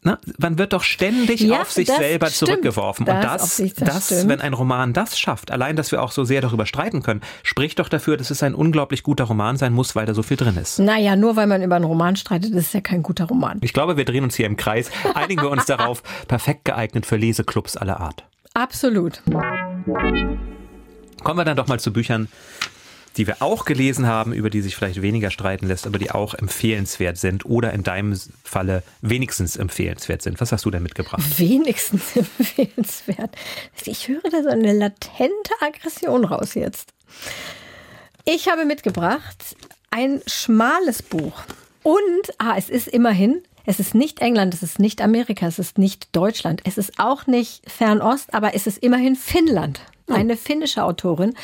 [0.04, 2.50] Na, man wird doch ständig ja, auf sich selber stimmt.
[2.50, 3.06] zurückgeworfen.
[3.06, 6.40] Und das, das, das wenn ein Roman das schafft, allein, dass wir auch so sehr
[6.40, 10.04] darüber streiten können, spricht doch dafür, dass es ein unglaublich guter Roman sein muss, weil
[10.04, 10.80] da so viel drin ist.
[10.80, 13.58] Naja, nur weil man über einen Roman streitet, ist es ja kein guter Roman.
[13.62, 14.90] Ich glaube, wir drehen uns hier im Kreis.
[15.14, 18.24] Einigen wir uns darauf, perfekt geeignet für Leseclubs aller Art.
[18.54, 19.22] Absolut.
[21.22, 22.26] Kommen wir dann doch mal zu Büchern,
[23.16, 26.34] die wir auch gelesen haben, über die sich vielleicht weniger streiten lässt, aber die auch
[26.34, 30.40] empfehlenswert sind oder in deinem Falle wenigstens empfehlenswert sind.
[30.40, 31.22] Was hast du denn mitgebracht?
[31.38, 33.34] Wenigstens empfehlenswert.
[33.84, 36.92] Ich höre da so eine latente Aggression raus jetzt.
[38.24, 39.56] Ich habe mitgebracht
[39.90, 41.42] ein schmales Buch.
[41.82, 45.78] Und, ah, es ist immerhin, es ist nicht England, es ist nicht Amerika, es ist
[45.78, 49.80] nicht Deutschland, es ist auch nicht Fernost, aber es ist immerhin Finnland.
[50.08, 50.14] Oh.
[50.14, 51.34] Eine finnische Autorin.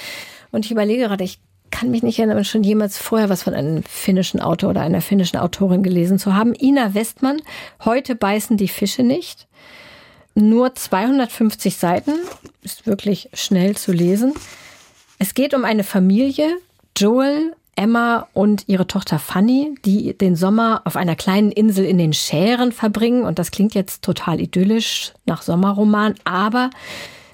[0.50, 3.82] Und ich überlege gerade, ich kann mich nicht erinnern, schon jemals vorher was von einem
[3.82, 6.54] finnischen Autor oder einer finnischen Autorin gelesen zu haben.
[6.54, 7.40] Ina Westmann,
[7.84, 9.46] heute beißen die Fische nicht.
[10.34, 12.12] Nur 250 Seiten,
[12.62, 14.34] ist wirklich schnell zu lesen.
[15.18, 16.58] Es geht um eine Familie,
[16.96, 22.12] Joel, Emma und ihre Tochter Fanny, die den Sommer auf einer kleinen Insel in den
[22.12, 23.22] Schären verbringen.
[23.22, 26.70] Und das klingt jetzt total idyllisch nach Sommerroman, aber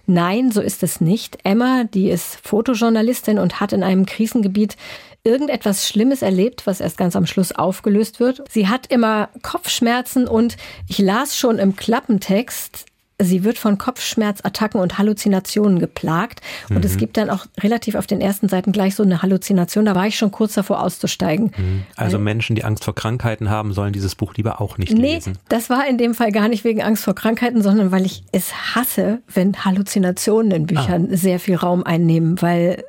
[0.07, 1.39] Nein, so ist es nicht.
[1.45, 4.77] Emma, die ist Fotojournalistin und hat in einem Krisengebiet
[5.25, 8.43] irgendetwas Schlimmes erlebt, was erst ganz am Schluss aufgelöst wird.
[8.51, 12.85] Sie hat immer Kopfschmerzen und ich las schon im Klappentext,
[13.23, 16.41] Sie wird von Kopfschmerzattacken und Halluzinationen geplagt.
[16.69, 16.85] Und mhm.
[16.85, 19.85] es gibt dann auch relativ auf den ersten Seiten gleich so eine Halluzination.
[19.85, 21.53] Da war ich schon kurz davor auszusteigen.
[21.57, 21.83] Mhm.
[21.97, 25.39] Also Menschen, die Angst vor Krankheiten haben, sollen dieses Buch lieber auch nicht nee, lesen.
[25.49, 28.53] Das war in dem Fall gar nicht wegen Angst vor Krankheiten, sondern weil ich es
[28.75, 31.17] hasse, wenn Halluzinationen in Büchern ah.
[31.17, 32.85] sehr viel Raum einnehmen, weil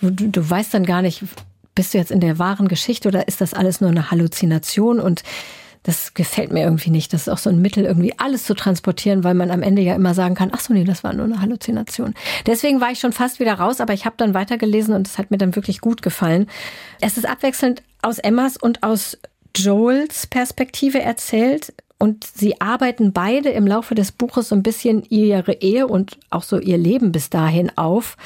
[0.00, 1.24] du, du weißt dann gar nicht,
[1.74, 4.98] bist du jetzt in der wahren Geschichte oder ist das alles nur eine Halluzination?
[4.98, 5.22] Und
[5.88, 7.14] Das gefällt mir irgendwie nicht.
[7.14, 9.94] Das ist auch so ein Mittel, irgendwie alles zu transportieren, weil man am Ende ja
[9.94, 12.12] immer sagen kann, ach so, nee, das war nur eine Halluzination.
[12.44, 15.30] Deswegen war ich schon fast wieder raus, aber ich habe dann weitergelesen und es hat
[15.30, 16.46] mir dann wirklich gut gefallen.
[17.00, 19.16] Es ist abwechselnd aus Emmas und aus
[19.56, 21.72] Joels Perspektive erzählt.
[22.00, 26.44] Und sie arbeiten beide im Laufe des Buches so ein bisschen ihre Ehe und auch
[26.44, 28.18] so ihr Leben bis dahin auf.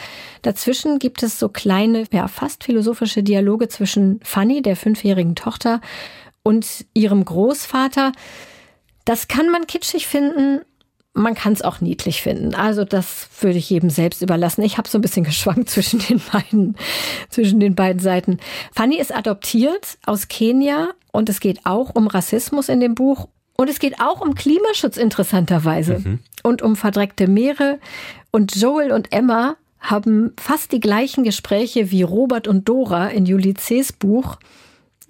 [0.42, 5.80] Dazwischen gibt es so kleine, ja, fast philosophische Dialoge zwischen Fanny, der fünfjährigen Tochter,
[6.42, 8.12] und ihrem Großvater.
[9.04, 10.60] Das kann man kitschig finden,
[11.14, 12.54] man kann es auch niedlich finden.
[12.54, 14.62] Also das würde ich jedem selbst überlassen.
[14.62, 16.76] Ich habe so ein bisschen geschwankt zwischen den beiden,
[17.28, 18.38] zwischen den beiden Seiten.
[18.74, 23.68] Fanny ist adoptiert aus Kenia und es geht auch um Rassismus in dem Buch und
[23.68, 26.18] es geht auch um Klimaschutz interessanterweise mhm.
[26.42, 27.78] und um verdreckte Meere.
[28.30, 33.54] Und Joel und Emma haben fast die gleichen Gespräche wie Robert und Dora in Julie
[33.54, 34.38] C.'s Buch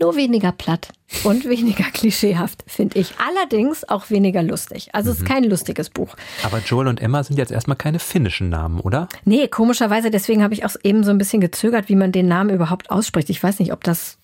[0.02, 0.88] nur weniger platt
[1.24, 3.14] und weniger klischeehaft, finde ich.
[3.18, 4.90] Allerdings auch weniger lustig.
[4.92, 5.12] Also mhm.
[5.12, 5.32] es ist mhm.
[5.32, 6.14] kein lustiges Buch.
[6.42, 9.08] Aber Joel und Emma sind jetzt erstmal keine finnischen Namen, oder?
[9.24, 12.50] Nee, komischerweise, deswegen habe ich auch eben so ein bisschen gezögert, wie man den Namen
[12.50, 13.30] überhaupt ausspricht.
[13.30, 14.18] Ich weiß nicht, ob das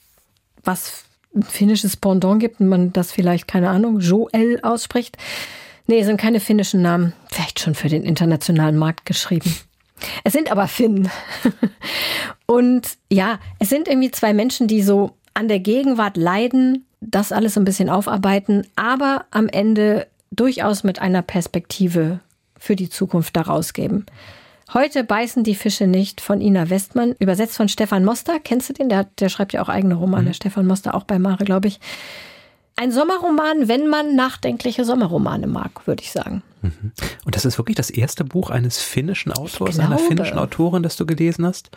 [0.64, 5.16] was ein finnisches Pendant gibt und man das vielleicht, keine Ahnung, Joel ausspricht.
[5.86, 7.14] Nee, sind keine finnischen Namen.
[7.30, 9.54] Vielleicht schon für den internationalen Markt geschrieben.
[10.24, 11.10] Es sind aber Finnen.
[12.46, 17.56] Und ja, es sind irgendwie zwei Menschen, die so an der Gegenwart leiden, das alles
[17.56, 22.18] ein bisschen aufarbeiten, aber am Ende durchaus mit einer Perspektive
[22.58, 24.04] für die Zukunft daraus geben.
[24.74, 28.40] Heute beißen die Fische nicht von Ina Westmann, übersetzt von Stefan Moster.
[28.40, 28.88] Kennst du den?
[28.88, 30.30] Der, der schreibt ja auch eigene Romane.
[30.30, 30.34] Mhm.
[30.34, 31.78] Stefan Moster auch bei Mare, glaube ich.
[32.74, 36.42] Ein Sommerroman, wenn man nachdenkliche Sommerromane mag, würde ich sagen.
[36.62, 36.92] Mhm.
[37.24, 41.06] Und das ist wirklich das erste Buch eines finnischen Autors, einer finnischen Autorin, das du
[41.06, 41.70] gelesen hast?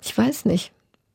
[0.00, 0.70] Ich weiß nicht.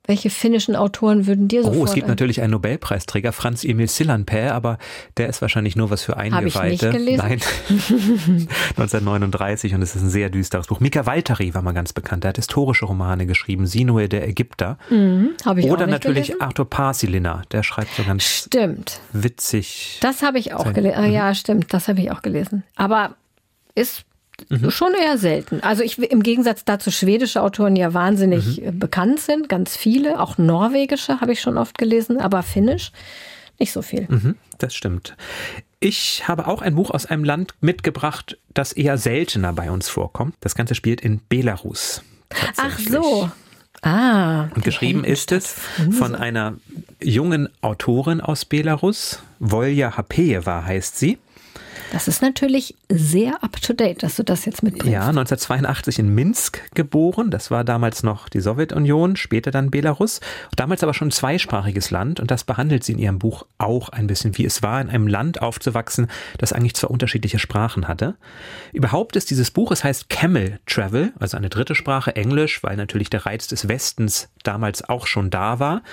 [0.06, 4.52] Welche finnischen Autoren würden dir so Oh, es gibt natürlich einen Nobelpreisträger, Franz Emil Sillanpää,
[4.52, 4.78] aber
[5.16, 6.60] der ist wahrscheinlich nur was für Eingeweihte.
[6.60, 7.18] Hab ich nicht gelesen?
[7.26, 7.40] Nein,
[8.78, 10.80] 1939 und es ist ein sehr düsteres Buch.
[10.82, 12.24] Mika Walteri war mal ganz bekannt.
[12.26, 14.78] Der hat historische Romane geschrieben, Sinue der Ägypter.
[14.90, 16.42] Mhm, Habe ich Oder auch nicht natürlich gelesen?
[16.42, 19.00] Arthur Parsilina, der schreibt so ganz Stimmt.
[19.14, 20.00] witzig.
[20.02, 20.98] Das habe ich auch gelesen.
[20.98, 22.64] Ah, ja, stimmt, das habe ich auch gelesen.
[22.76, 23.16] Aber
[23.76, 24.04] ist
[24.50, 24.72] Mhm.
[24.72, 25.62] Schon eher selten.
[25.62, 28.80] Also ich im Gegensatz dazu schwedische Autoren ja wahnsinnig mhm.
[28.80, 32.92] bekannt sind, ganz viele, auch norwegische habe ich schon oft gelesen, aber finnisch
[33.60, 34.08] nicht so viel.
[34.10, 35.16] Mhm, das stimmt.
[35.80, 40.36] Ich habe auch ein Buch aus einem Land mitgebracht, das eher seltener bei uns vorkommt.
[40.40, 42.02] Das Ganze spielt in Belarus.
[42.58, 43.30] Ach so.
[43.82, 44.48] Ah.
[44.56, 45.56] Und geschrieben ist es
[45.92, 46.56] von einer
[47.02, 49.22] jungen Autorin aus Belarus.
[49.40, 51.18] Volja Hapeeva heißt sie.
[51.94, 54.92] Das ist natürlich sehr up-to-date, dass du das jetzt mitbringst.
[54.92, 57.30] Ja, 1982 in Minsk geboren.
[57.30, 60.20] Das war damals noch die Sowjetunion, später dann Belarus.
[60.56, 64.08] Damals aber schon ein zweisprachiges Land und das behandelt sie in ihrem Buch auch ein
[64.08, 66.08] bisschen, wie es war, in einem Land aufzuwachsen,
[66.40, 68.16] das eigentlich zwar unterschiedliche Sprachen hatte.
[68.72, 73.12] Überhaupt ist dieses Buch, es heißt Camel Travel, also eine dritte Sprache, Englisch, weil natürlich
[73.12, 75.84] der Reiz des Westens damals auch schon da war.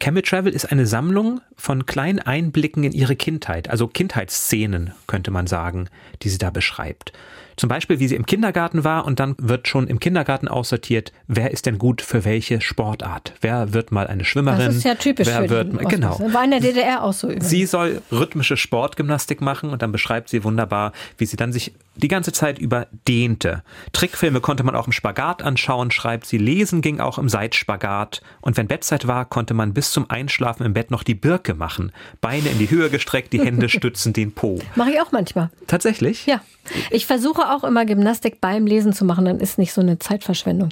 [0.00, 5.45] Camel Travel ist eine Sammlung von kleinen Einblicken in ihre Kindheit, also Kindheitsszenen, könnte man
[5.46, 5.88] sagen,
[6.22, 7.12] die sie da beschreibt.
[7.56, 11.50] Zum Beispiel, wie sie im Kindergarten war und dann wird schon im Kindergarten aussortiert, wer
[11.50, 13.32] ist denn gut für welche Sportart?
[13.40, 14.66] Wer wird mal eine Schwimmerin?
[14.66, 16.18] Das ist ja typisch wer für wird, die Genau.
[16.32, 17.48] War in der DDR auch so übrigens.
[17.48, 22.08] Sie soll rhythmische Sportgymnastik machen und dann beschreibt sie wunderbar, wie sie dann sich die
[22.08, 23.62] ganze Zeit über dehnte.
[23.92, 26.36] Trickfilme konnte man auch im Spagat anschauen, schreibt sie.
[26.36, 28.20] Lesen ging auch im Seitspagat.
[28.42, 31.92] Und wenn Bettzeit war, konnte man bis zum Einschlafen im Bett noch die Birke machen.
[32.20, 34.58] Beine in die Höhe gestreckt, die Hände stützen den Po.
[34.74, 35.50] Mache ich auch manchmal.
[35.66, 36.26] Tatsächlich?
[36.26, 36.42] Ja.
[36.90, 40.70] Ich versuche auch immer Gymnastik beim Lesen zu machen, dann ist nicht so eine Zeitverschwendung.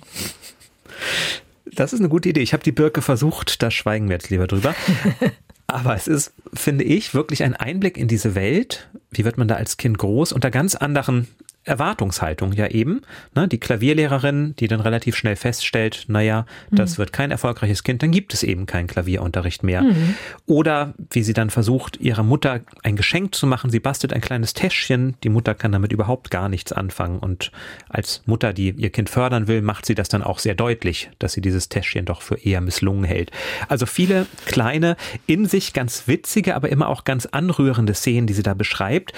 [1.73, 2.41] Das ist eine gute Idee.
[2.41, 4.75] Ich habe die Birke versucht, da schweigen wir jetzt lieber drüber.
[5.67, 8.89] Aber es ist, finde ich, wirklich ein Einblick in diese Welt.
[9.11, 11.29] Wie wird man da als Kind groß unter ganz anderen
[11.65, 13.03] Erwartungshaltung ja eben.
[13.35, 13.49] Ne?
[13.49, 16.77] Die Klavierlehrerin, die dann relativ schnell feststellt, naja, mhm.
[16.77, 19.83] das wird kein erfolgreiches Kind, dann gibt es eben keinen Klavierunterricht mehr.
[19.83, 20.15] Mhm.
[20.47, 23.71] Oder wie sie dann versucht, ihrer Mutter ein Geschenk zu machen.
[23.71, 25.17] Sie bastelt ein kleines Täschchen.
[25.25, 27.19] Die Mutter kann damit überhaupt gar nichts anfangen.
[27.19, 27.51] Und
[27.89, 31.33] als Mutter, die ihr Kind fördern will, macht sie das dann auch sehr deutlich, dass
[31.33, 33.31] sie dieses Täschchen doch für eher misslungen hält.
[33.69, 34.97] Also viele kleine,
[35.27, 39.13] in sich ganz witzige, aber immer auch ganz anrührende Szenen, die sie da beschreibt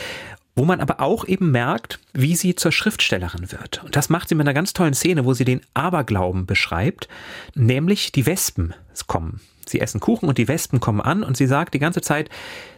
[0.56, 3.84] wo man aber auch eben merkt, wie sie zur Schriftstellerin wird.
[3.84, 7.08] Und das macht sie mit einer ganz tollen Szene, wo sie den Aberglauben beschreibt,
[7.54, 8.74] nämlich die Wespen
[9.06, 9.40] kommen.
[9.68, 12.30] Sie essen Kuchen und die Wespen kommen an und sie sagt die ganze Zeit,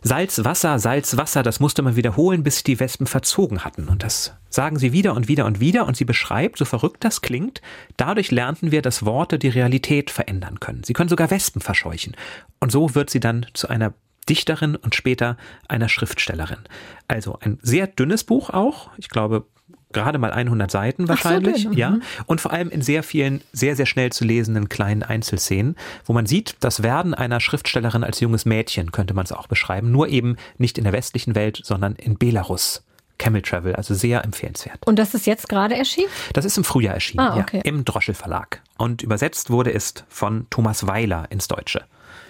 [0.02, 3.88] Salz, Wasser, Salz, Wasser, das musste man wiederholen, bis die Wespen verzogen hatten.
[3.88, 7.20] Und das sagen sie wieder und wieder und wieder und sie beschreibt, so verrückt das
[7.20, 7.60] klingt,
[7.98, 10.82] dadurch lernten wir, dass Worte die Realität verändern können.
[10.82, 12.16] Sie können sogar Wespen verscheuchen.
[12.58, 13.92] Und so wird sie dann zu einer
[14.28, 15.36] Dichterin und später
[15.68, 16.58] einer Schriftstellerin.
[17.08, 18.90] Also ein sehr dünnes Buch auch.
[18.96, 19.46] Ich glaube,
[19.92, 21.90] gerade mal 100 Seiten wahrscheinlich, so, ja.
[21.90, 22.02] mhm.
[22.26, 26.26] Und vor allem in sehr vielen, sehr, sehr schnell zu lesenden kleinen Einzelszenen, wo man
[26.26, 30.36] sieht, das Werden einer Schriftstellerin als junges Mädchen könnte man es auch beschreiben, nur eben
[30.58, 32.82] nicht in der westlichen Welt, sondern in Belarus.
[33.18, 34.86] Camel Travel, also sehr empfehlenswert.
[34.86, 36.08] Und das ist jetzt gerade erschienen?
[36.34, 37.56] Das ist im Frühjahr erschienen, Ah, okay.
[37.56, 38.62] ja, im Droschel Verlag.
[38.76, 41.84] Und übersetzt wurde es von Thomas Weiler ins Deutsche.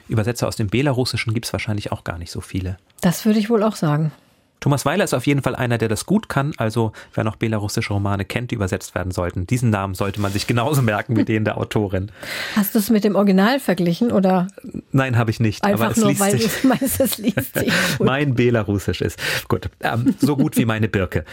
[0.09, 2.77] Übersetzer aus dem Belarussischen gibt es wahrscheinlich auch gar nicht so viele.
[3.01, 4.13] Das würde ich wohl auch sagen.
[4.61, 6.53] Thomas Weiler ist auf jeden Fall einer, der das gut kann.
[6.57, 10.49] Also wer noch belarussische Romane kennt, die übersetzt werden sollten, diesen Namen sollte man sich
[10.49, 12.11] genauso merken wie den der Autorin.
[12.57, 14.49] Hast du es mit dem Original verglichen oder
[14.91, 15.63] Nein, habe ich nicht.
[15.63, 18.07] einfach aber es nur, liest weil du sich, meinst, es liest sich gut?
[18.09, 21.25] mein Belarussisch ist gut, ähm, so gut wie meine Birke.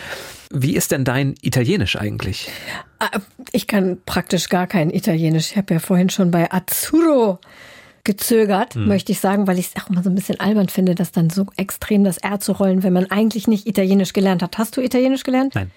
[0.52, 2.52] Wie ist denn dein Italienisch eigentlich?
[3.00, 3.10] Ah,
[3.54, 5.50] Ich kann praktisch gar kein Italienisch.
[5.50, 7.40] Ich habe ja vorhin schon bei Azzurro
[8.06, 8.88] gezögert, Hm.
[8.88, 11.30] möchte ich sagen, weil ich es auch immer so ein bisschen albern finde, das dann
[11.30, 14.58] so extrem das R zu rollen, wenn man eigentlich nicht Italienisch gelernt hat.
[14.58, 15.56] Hast du Italienisch gelernt?
[15.56, 15.72] Nein.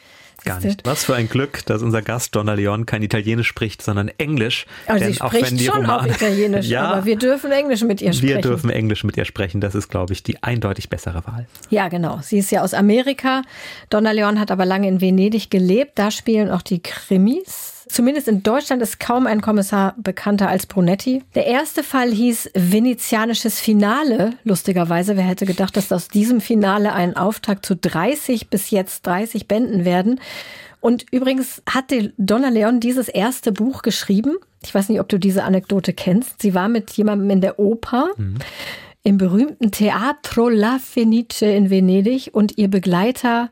[0.45, 0.87] Gar nicht.
[0.87, 4.67] Was für ein Glück, dass unser Gast Donna Leon kein Italienisch spricht, sondern Englisch.
[4.87, 7.51] Also Denn sie auch spricht wenn die schon auch Romane, Italienisch, ja, aber wir dürfen
[7.51, 8.29] Englisch mit ihr sprechen.
[8.37, 9.61] wir dürfen Englisch mit ihr sprechen.
[9.61, 11.49] Das ist, glaube ich, die eindeutig bessere Wahl.
[11.71, 12.21] Ja, genau.
[12.23, 13.43] Sie ist ja aus Amerika.
[13.91, 15.99] Donna Leon hat aber lange in Venedig gelebt.
[15.99, 17.78] Da spielen auch die Krimis.
[17.89, 21.23] Zumindest in Deutschland ist kaum ein Kommissar bekannter als Brunetti.
[21.35, 24.35] Der erste Fall hieß Venezianisches Finale.
[24.45, 29.49] Lustigerweise, wer hätte gedacht, dass aus diesem Finale ein Auftakt zu 30 bis jetzt 30
[29.49, 30.21] Bänden werden.
[30.81, 34.37] Und übrigens hatte Donna Leon dieses erste Buch geschrieben.
[34.63, 36.43] Ich weiß nicht, ob du diese Anekdote kennst.
[36.43, 38.11] Sie war mit jemandem in der Oper
[39.03, 43.51] im berühmten Teatro La Fenice in Venedig und ihr Begleiter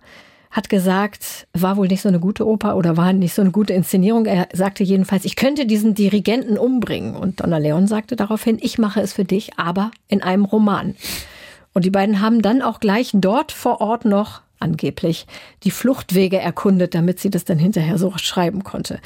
[0.57, 3.75] hat gesagt, war wohl nicht so eine gute Oper oder war nicht so eine gute
[3.75, 4.25] Inszenierung.
[4.25, 7.15] Er sagte jedenfalls, ich könnte diesen Dirigenten umbringen.
[7.15, 10.97] Und Donna Leon sagte daraufhin, ich mache es für dich, aber in einem Roman.
[11.75, 15.27] Und die beiden haben dann auch gleich dort vor Ort noch angeblich
[15.63, 18.99] die Fluchtwege erkundet, damit sie das dann hinterher so schreiben konnte.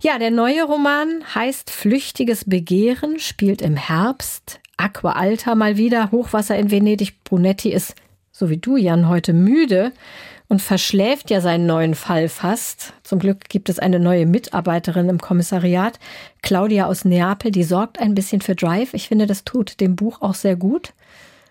[0.00, 4.58] Ja, der neue Roman heißt Flüchtiges Begehren, spielt im Herbst.
[4.76, 7.22] Aqua Alta mal wieder, Hochwasser in Venedig.
[7.22, 7.94] Brunetti ist,
[8.32, 9.92] so wie du, Jan, heute müde
[10.48, 12.94] und verschläft ja seinen neuen Fall fast.
[13.02, 15.98] Zum Glück gibt es eine neue Mitarbeiterin im Kommissariat,
[16.42, 18.94] Claudia aus Neapel, die sorgt ein bisschen für Drive.
[18.94, 20.94] Ich finde, das tut dem Buch auch sehr gut.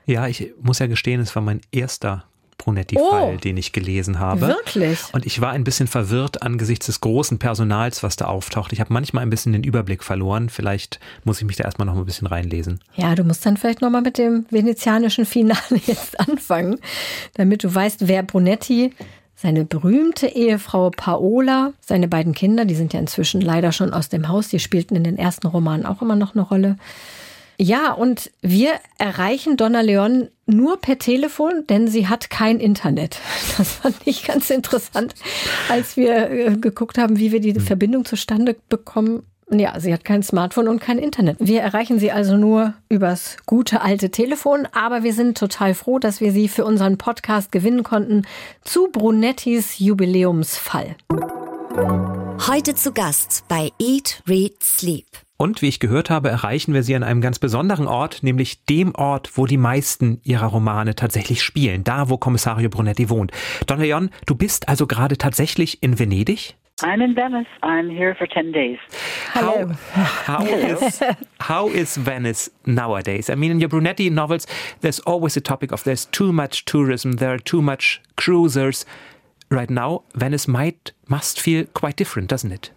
[0.05, 2.25] Ja, ich muss ja gestehen, es war mein erster
[2.57, 3.37] Brunetti-Fall, Oh.
[3.37, 4.47] den ich gelesen habe.
[4.47, 4.99] Wirklich?
[5.13, 8.73] Und ich war ein bisschen verwirrt angesichts des großen Personals, was da auftaucht.
[8.73, 10.49] Ich habe manchmal ein bisschen den Überblick verloren.
[10.49, 12.79] Vielleicht muss ich mich da erstmal noch ein bisschen reinlesen.
[12.95, 16.77] Ja, du musst dann vielleicht nochmal mit dem venezianischen Finale jetzt anfangen,
[17.35, 18.93] damit du weißt, wer Brunetti,
[19.35, 24.27] seine berühmte Ehefrau Paola, seine beiden Kinder, die sind ja inzwischen leider schon aus dem
[24.29, 26.77] Haus, die spielten in den ersten Romanen auch immer noch eine Rolle.
[27.59, 33.19] Ja, und wir erreichen Donna Leon nur per Telefon, denn sie hat kein Internet.
[33.57, 35.15] Das fand ich ganz interessant,
[35.67, 39.23] als wir äh, geguckt haben, wie wir die Verbindung zustande bekommen.
[39.49, 41.37] Ja, sie hat kein Smartphone und kein Internet.
[41.39, 46.21] Wir erreichen sie also nur übers gute alte Telefon, aber wir sind total froh, dass
[46.21, 48.27] wir sie für unseren Podcast gewinnen konnten
[48.63, 50.97] zu Brunettis Jubiläumsfall.
[52.47, 55.07] Heute zu Gast bei Eat, Read, Sleep.
[55.39, 58.95] Und wie ich gehört habe, erreichen wir sie an einem ganz besonderen Ort, nämlich dem
[58.95, 63.32] Ort, wo die meisten ihrer Romane tatsächlich spielen, da wo Kommissario Brunetti wohnt.
[63.67, 66.56] Donna Leon, du bist also gerade tatsächlich in Venedig?
[66.82, 67.47] I'm in Venice.
[67.62, 68.78] I'm here for 10 days.
[69.34, 69.73] Hello.
[69.93, 71.02] How, how is
[71.39, 73.30] how is Venice nowadays?
[73.30, 74.45] I mean, in your Brunetti novels,
[74.82, 78.86] there's always a topic of there's too much tourism, there are too much cruisers.
[79.50, 82.71] Right now, Venice might must feel quite different, doesn't it?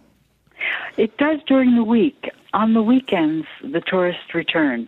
[0.97, 2.31] It does during the week.
[2.53, 4.87] On the weekends, the tourists return.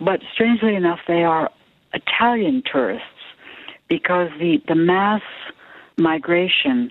[0.00, 1.50] But strangely enough, they are
[1.92, 3.06] Italian tourists
[3.88, 5.22] because the, the mass
[5.98, 6.90] migration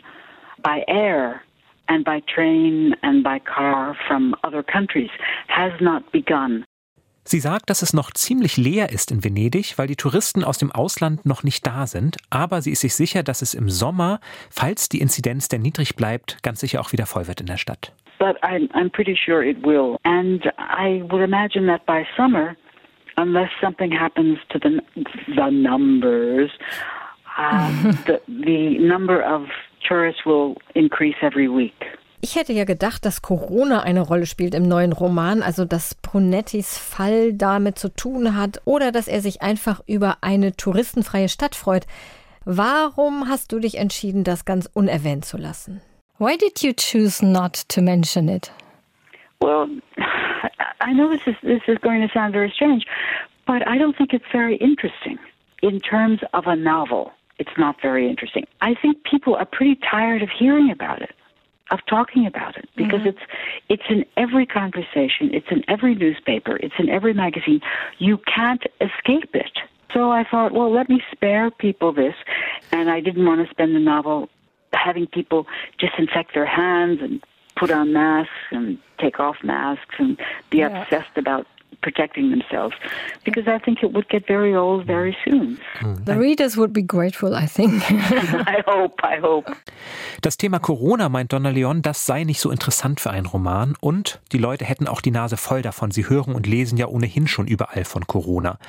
[0.63, 1.41] by air
[1.87, 5.09] and by train and by car from other countries
[5.47, 6.65] has not begun.
[7.23, 10.71] Sie sagt, dass es noch ziemlich leer ist in Venedig, weil die Touristen aus dem
[10.71, 12.17] Ausland noch nicht da sind.
[12.31, 16.41] Aber sie ist sich sicher, dass es im Sommer, falls die Inzidenz denn niedrig bleibt,
[16.41, 17.93] ganz sicher auch wieder voll wird in der Stadt.
[18.21, 19.97] But I'm, I'm pretty sure it will.
[20.05, 22.55] And I would imagine that by summer,
[23.17, 24.71] unless something happens to the
[25.35, 26.51] the numbers,
[27.37, 29.47] um, the the number of
[29.89, 31.81] tourists will increase every week.
[32.23, 36.77] Ich hätte ja gedacht, dass Corona eine Rolle spielt im neuen Roman, also dass Brunettis
[36.77, 41.87] Fall damit zu tun hat oder dass er sich einfach über eine touristenfreie Stadt freut.
[42.45, 45.81] Warum hast du dich entschieden, das ganz unerwähnt zu lassen?
[46.21, 48.51] Why did you choose not to mention it?
[49.41, 49.67] Well,
[50.79, 52.85] I know this is this is going to sound very strange,
[53.47, 55.17] But I don't think it's very interesting.
[55.63, 58.45] In terms of a novel, it's not very interesting.
[58.61, 61.15] I think people are pretty tired of hearing about it,
[61.71, 63.17] of talking about it, because mm-hmm.
[63.17, 63.25] it's
[63.69, 67.61] it's in every conversation, it's in every newspaper, it's in every magazine.
[67.97, 69.57] You can't escape it.
[69.91, 72.13] So I thought, well, let me spare people this,
[72.71, 74.29] and I didn't want to spend the novel
[74.73, 77.23] having people disinfect their hands and
[77.55, 80.83] put on masks and take off masks and be yeah.
[80.83, 81.47] obsessed about
[81.81, 82.75] protecting themselves
[83.23, 85.57] because I think it would get very old very soon.
[85.79, 86.03] Hmm.
[86.05, 87.81] The readers would be grateful, I think.
[87.91, 89.51] I hope, I hope.
[90.21, 94.21] Das Thema Corona, meint Donna Leon, das sei nicht so interessant für einen Roman und
[94.31, 95.91] die Leute hätten auch die Nase voll davon.
[95.91, 98.59] Sie hören und lesen ja ohnehin schon überall von Corona.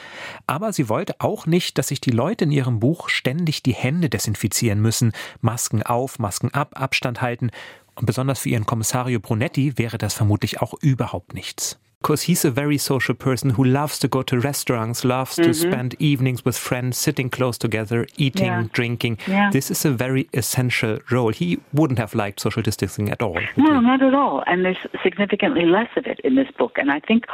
[0.47, 4.09] Aber sie wollte auch nicht, dass sich die Leute in ihrem Buch ständig die Hände
[4.09, 7.51] desinfizieren müssen, Masken auf, Masken ab, Abstand halten.
[7.95, 11.79] Und besonders für ihren Kommissario Brunetti wäre das vermutlich auch überhaupt nichts.
[12.03, 15.45] Because he's a very social person who loves to go to restaurants, loves mm-hmm.
[15.45, 18.65] to spend evenings with friends, sitting close together, eating, yeah.
[18.73, 19.19] drinking.
[19.29, 19.51] Yeah.
[19.53, 21.31] This is a very essential role.
[21.31, 23.39] He wouldn't have liked social distancing at all.
[23.57, 23.87] No, he?
[23.87, 24.43] not at all.
[24.49, 26.77] And there's significantly less of it in this book.
[26.77, 27.27] And I think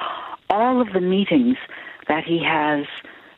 [0.50, 1.57] all of the meetings
[2.07, 2.85] that he has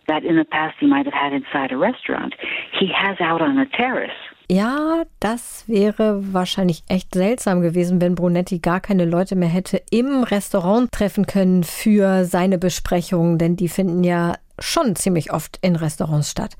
[0.09, 2.35] that in the past he might have had inside a restaurant,
[2.77, 4.11] he has out on a terrace.
[4.51, 10.25] Ja, das wäre wahrscheinlich echt seltsam gewesen, wenn Brunetti gar keine Leute mehr hätte im
[10.25, 16.33] Restaurant treffen können für seine Besprechungen, denn die finden ja schon ziemlich oft in Restaurants
[16.33, 16.57] statt.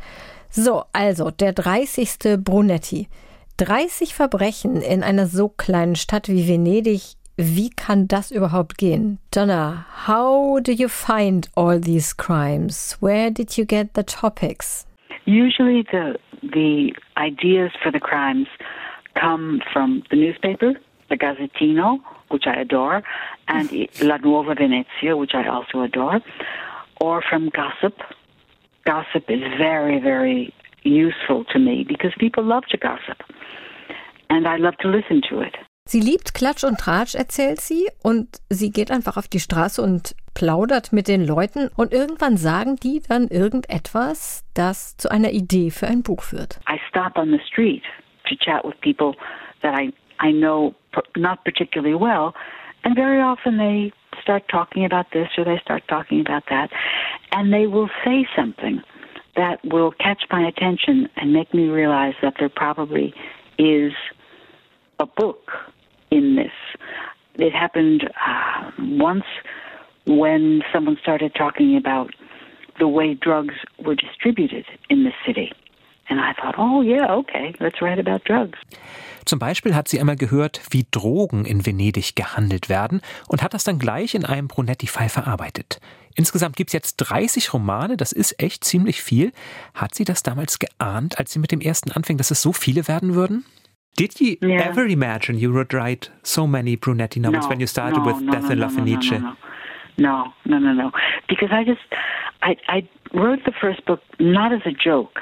[0.53, 2.39] So, also der 30.
[2.39, 3.09] Brunetti.
[3.57, 7.15] 30 Verbrechen in einer so kleinen Stadt wie Venedig.
[7.37, 9.19] Wie kann das überhaupt gehen?
[9.33, 12.97] Donna, how do you find all these crimes?
[13.01, 14.87] Where did you get the topics?
[15.31, 16.07] Usually the
[16.43, 18.49] the ideas for the crimes
[19.15, 20.73] come from the newspaper,
[21.09, 23.03] the Gazzettino, which I adore,
[23.49, 24.07] and mm-hmm.
[24.09, 26.21] La Nuova Venezia, which I also adore,
[27.01, 27.97] or from gossip.
[28.85, 33.19] Gossip is very, very useful to me because people love to gossip.
[34.31, 35.55] And I love to listen to it.
[35.87, 40.15] Sie liebt Klatsch und Tratsch, erzählt sie, und sie geht einfach auf die Straße und
[40.35, 45.87] plaudert mit den Leuten und irgendwann sagen die dann irgendetwas, das zu einer Idee für
[45.87, 46.25] ein Buch.
[46.33, 47.83] I stop on the street
[48.29, 49.15] to chat with people
[49.63, 50.75] that I I know
[51.17, 52.35] not particularly well
[52.85, 56.71] and very often they start talking about this or they start talking about that
[57.33, 58.83] and they will say something
[59.37, 63.15] that will catch my attention and make me realize that there probably
[63.59, 63.93] is
[64.99, 65.51] a book
[66.11, 66.53] in this.
[67.37, 69.25] It happened uh, once
[70.07, 72.11] when someone started talking about
[72.79, 75.53] the way drugs were distributed in the city.
[76.09, 78.59] And I thought, oh yeah, okay, let's write about drugs.
[79.27, 83.65] Zum Beispiel hat sie einmal gehört, wie Drogen in Venedig gehandelt werden und hat das
[83.65, 85.79] dann gleich in einem Brunetti-Fall verarbeitet.
[86.17, 89.33] Insgesamt gibt es jetzt 30 Romane, das ist echt ziemlich viel.
[89.75, 92.89] Hat sie das damals geahnt, als sie mit dem ersten anfing, dass es so viele
[92.89, 93.45] werden würden?
[93.99, 94.69] Did you yeah.
[94.69, 98.21] ever imagine you would write so many Brunetti novels no, when you started no, with
[98.21, 99.23] no, Death in La Fenice?
[100.01, 100.91] No, no, no, no.
[101.29, 101.81] Because I just,
[102.43, 105.21] I, I wrote the first book not as a joke,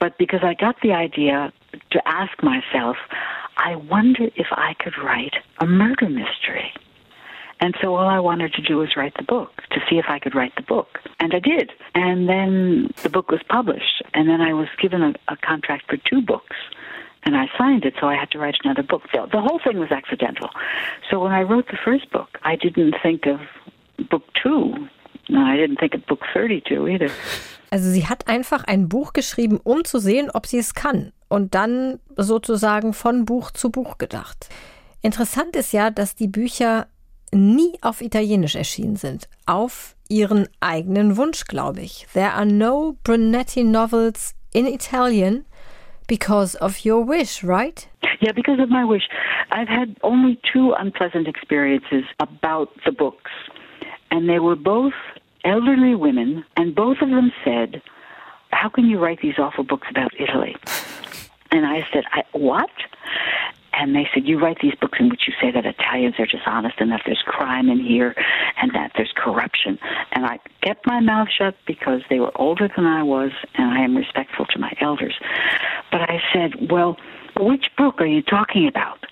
[0.00, 1.52] but because I got the idea
[1.90, 2.96] to ask myself,
[3.58, 6.72] I wonder if I could write a murder mystery.
[7.60, 10.18] And so all I wanted to do was write the book to see if I
[10.18, 11.00] could write the book.
[11.20, 11.72] And I did.
[11.94, 14.02] And then the book was published.
[14.14, 16.56] And then I was given a, a contract for two books
[17.24, 19.02] and I signed it, so I had to write another book.
[19.12, 20.48] The, the whole thing was accidental.
[21.10, 23.40] So when I wrote the first book, I didn't think of
[24.10, 24.74] book two.
[25.28, 27.10] No, I didn't think of book 32 either.
[27.70, 31.12] Also sie hat einfach ein Buch geschrieben, um zu sehen, ob sie es kann.
[31.28, 34.48] Und dann sozusagen von Buch zu Buch gedacht.
[35.02, 36.86] Interessant ist ja, dass die Bücher
[37.32, 39.28] nie auf Italienisch erschienen sind.
[39.44, 42.06] Auf ihren eigenen Wunsch, glaube ich.
[42.14, 45.44] There are no Brunetti novels in Italian
[46.06, 47.86] because of your wish, right?
[48.20, 49.04] Yeah, because of my wish.
[49.50, 53.30] I've had only two unpleasant experiences about the books,
[54.10, 54.94] and they were both
[55.44, 57.82] elderly women, and both of them said,
[58.50, 60.56] How can you write these awful books about Italy?
[61.50, 62.70] And I said, I, What?
[63.78, 66.80] and they said, You write these books in which you say that Italians are dishonest
[66.80, 68.14] and that there's crime in here
[68.60, 69.78] and that there's corruption.
[70.12, 73.84] And I kept my mouth shut because they were older than I was and I
[73.84, 75.14] am respectful to my elders.
[75.92, 76.96] But I said, Well,
[77.38, 79.04] which book are you talking about?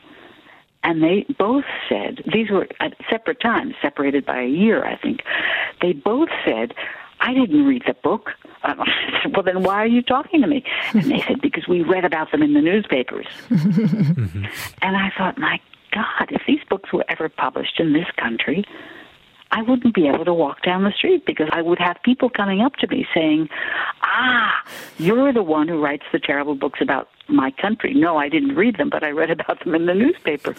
[0.83, 5.23] And they both said, these were at separate times, separated by a year, I think.
[5.81, 6.75] They both said,
[7.21, 8.31] I didn't read the book.
[8.63, 10.65] Um, I said, well, then why are you talking to me?
[10.93, 13.27] And they said, because we read about them in the newspapers.
[14.83, 15.61] And I thought, my
[15.93, 18.65] God, if these books were ever published in this country,
[19.51, 22.61] I wouldn't be able to walk down the street because I would have people coming
[22.61, 23.49] up to me saying,
[24.03, 24.63] Ah,
[24.99, 27.95] you're the one who writes the terrible books about my country.
[27.95, 30.55] No, I didn't read them, but I read about them in the newspaper.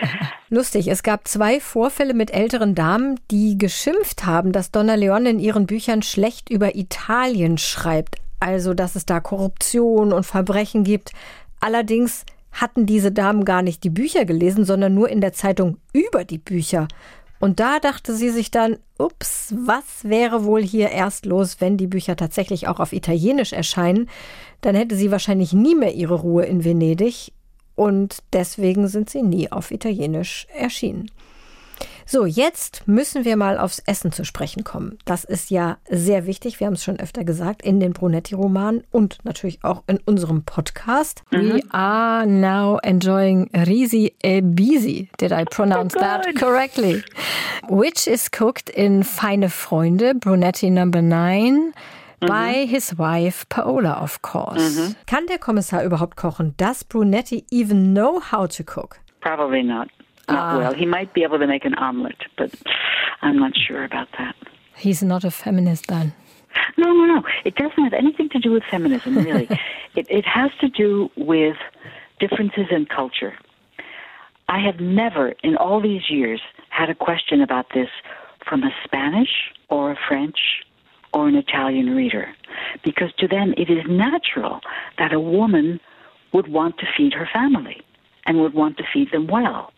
[0.48, 5.38] Lustig, es gab zwei Vorfälle mit älteren Damen, die geschimpft haben, dass Donna Leon in
[5.38, 8.16] ihren Büchern schlecht über Italien schreibt.
[8.40, 11.12] Also, dass es da Korruption und Verbrechen gibt.
[11.60, 16.24] Allerdings hatten diese Damen gar nicht die Bücher gelesen, sondern nur in der Zeitung über
[16.24, 16.88] die Bücher.
[17.42, 21.88] Und da dachte sie sich dann, ups, was wäre wohl hier erst los, wenn die
[21.88, 24.08] Bücher tatsächlich auch auf Italienisch erscheinen?
[24.60, 27.32] Dann hätte sie wahrscheinlich nie mehr ihre Ruhe in Venedig.
[27.74, 31.10] Und deswegen sind sie nie auf Italienisch erschienen.
[32.06, 34.98] So, jetzt müssen wir mal aufs Essen zu sprechen kommen.
[35.04, 39.18] Das ist ja sehr wichtig, wir haben es schon öfter gesagt, in den Brunetti-Romanen und
[39.24, 41.22] natürlich auch in unserem Podcast.
[41.30, 41.54] Mhm.
[41.54, 45.08] We are now enjoying Risi Ebisi.
[45.18, 47.02] Did I pronounce oh that correctly?
[47.68, 51.72] Which is cooked in Feine Freunde, Brunetti number nine.
[52.20, 54.78] By his wife Paola, of course.
[54.78, 54.94] Mhm.
[55.06, 56.54] Kann der Kommissar überhaupt kochen?
[56.56, 59.00] Does Brunetti even know how to cook?
[59.20, 59.88] Probably not.
[60.28, 60.74] Not uh, well.
[60.74, 62.54] He might be able to make an omelet, but
[63.22, 64.34] I'm not sure about that.
[64.76, 66.14] He's not a feminist then.
[66.76, 67.22] No, no, no.
[67.44, 69.48] It doesn't have anything to do with feminism, really.
[69.94, 71.56] it, it has to do with
[72.20, 73.34] differences in culture.
[74.48, 77.88] I have never, in all these years, had a question about this
[78.46, 80.38] from a Spanish or a French
[81.14, 82.34] or an Italian reader.
[82.84, 84.60] Because to them, it is natural
[84.98, 85.80] that a woman
[86.32, 87.82] would want to feed her family
[88.26, 89.71] and would want to feed them well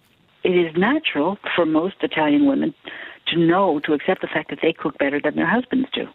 [0.45, 2.75] it is natural for most Italian women
[3.29, 6.07] to know, to accept the fact that they cook better than their husbands do.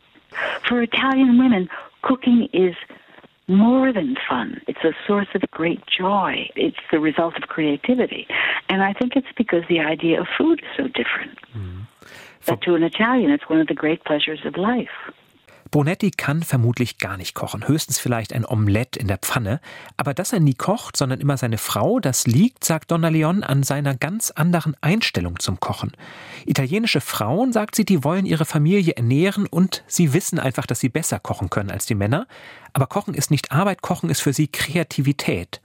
[0.67, 1.67] For Italian women,
[2.03, 2.75] cooking is
[3.47, 4.61] more than fun.
[4.67, 6.49] It's a source of great joy.
[6.55, 8.27] It's the result of creativity.
[8.69, 11.39] And I think it's because the idea of food is so different.
[11.55, 11.87] Mm.
[12.45, 15.11] That to an Italian, it's one of the great pleasures of life.
[15.71, 19.61] Bonetti kann vermutlich gar nicht kochen, höchstens vielleicht ein Omelett in der Pfanne.
[19.97, 23.63] Aber dass er nie kocht, sondern immer seine Frau, das liegt, sagt Donna Leon, an
[23.63, 25.91] seiner ganz anderen Einstellung zum Kochen.
[26.45, 30.89] Italienische Frauen, sagt sie, die wollen ihre Familie ernähren und sie wissen einfach, dass sie
[30.89, 32.27] besser kochen können als die Männer.
[32.73, 35.61] Aber Kochen ist nicht Arbeit, Kochen ist für sie Kreativität.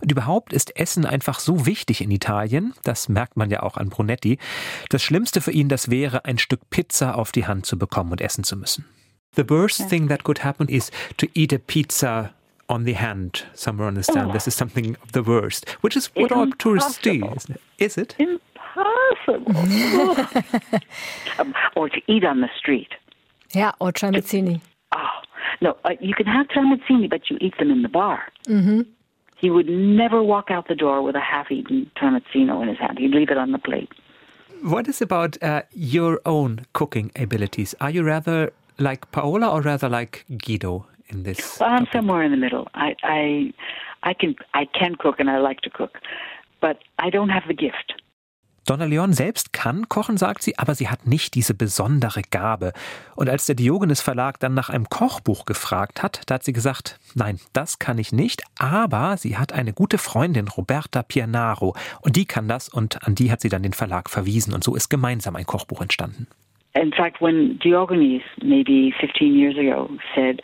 [0.00, 3.88] Und überhaupt ist Essen einfach so wichtig in Italien, das merkt man ja auch an
[3.88, 4.38] Brunetti.
[4.90, 8.20] Das Schlimmste für ihn, das wäre, ein Stück Pizza auf die Hand zu bekommen und
[8.20, 8.84] essen zu müssen.
[9.36, 9.86] The worst yeah.
[9.86, 12.34] thing that could happen is to eat a pizza
[12.68, 14.30] on the hand somewhere on the stand.
[14.30, 14.32] Oh.
[14.32, 17.60] This is something of the worst, which is what all tourists do, isn't it?
[17.78, 18.16] Is it?
[18.18, 19.52] Impossible.
[21.38, 22.88] um, or to eat on the street.
[23.52, 24.60] Yeah, or tramezzini.
[24.92, 25.20] Oh,
[25.60, 28.32] no, uh, you can have tramezzini, but you eat them in the bar.
[28.46, 28.82] Mm-hmm.
[29.36, 32.98] He would never walk out the door with a half-eaten tramezzino in his hand.
[32.98, 33.92] He'd leave it on the plate.
[34.62, 37.74] What is about uh, your own cooking abilities?
[37.82, 41.58] Are you rather like Paola or rather like Guido in this?
[41.60, 41.92] Well, I'm topic?
[41.92, 42.68] somewhere in the middle.
[42.74, 43.52] I, I,
[44.02, 45.98] I can, I can cook and I like to cook,
[46.60, 47.94] but I don't have the gift.
[48.66, 52.72] Donna Leon selbst kann kochen, sagt sie, aber sie hat nicht diese besondere Gabe.
[53.14, 56.98] Und als der Diogenes Verlag dann nach einem Kochbuch gefragt hat, da hat sie gesagt,
[57.14, 62.24] nein, das kann ich nicht, aber sie hat eine gute Freundin, Roberta Pianaro, und die
[62.24, 65.36] kann das und an die hat sie dann den Verlag verwiesen und so ist gemeinsam
[65.36, 66.26] ein Kochbuch entstanden.
[66.76, 70.40] In fact, when Diogenes, maybe 15 years ago, said,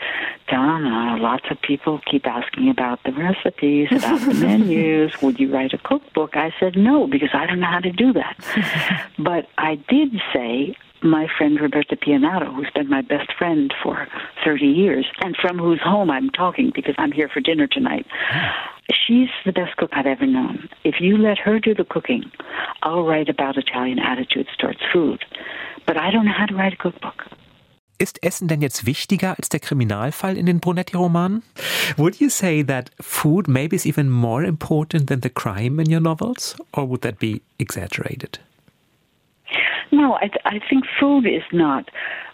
[0.49, 5.73] Donna, lots of people keep asking about the recipes, about the menus, would you write
[5.73, 6.37] a cookbook?
[6.37, 9.11] I said, no, because I don't know how to do that.
[9.19, 14.07] but I did say, my friend Roberta Pianato, who's been my best friend for
[14.45, 18.07] 30 years, and from whose home I'm talking because I'm here for dinner tonight.
[18.91, 20.69] She's the best cook I've ever known.
[20.85, 22.25] If you let her do the cooking,
[22.83, 25.25] I'll write about Italian attitudes towards food.
[25.87, 27.27] But I don't know how to write a cookbook.
[27.99, 31.45] Ist Essen denn jetzt wichtiger als der Kriminalfall in den Brunetti-Romanen?
[31.97, 36.01] Would you say that food maybe is even more important than the crime in your
[36.01, 36.57] novels?
[36.73, 38.41] Or would that be exaggerated?
[39.93, 41.91] No, I, I think food is not.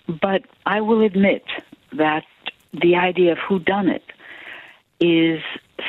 [0.07, 1.45] But I will admit
[1.93, 2.25] that
[2.73, 4.05] the idea of who done it
[5.01, 5.41] is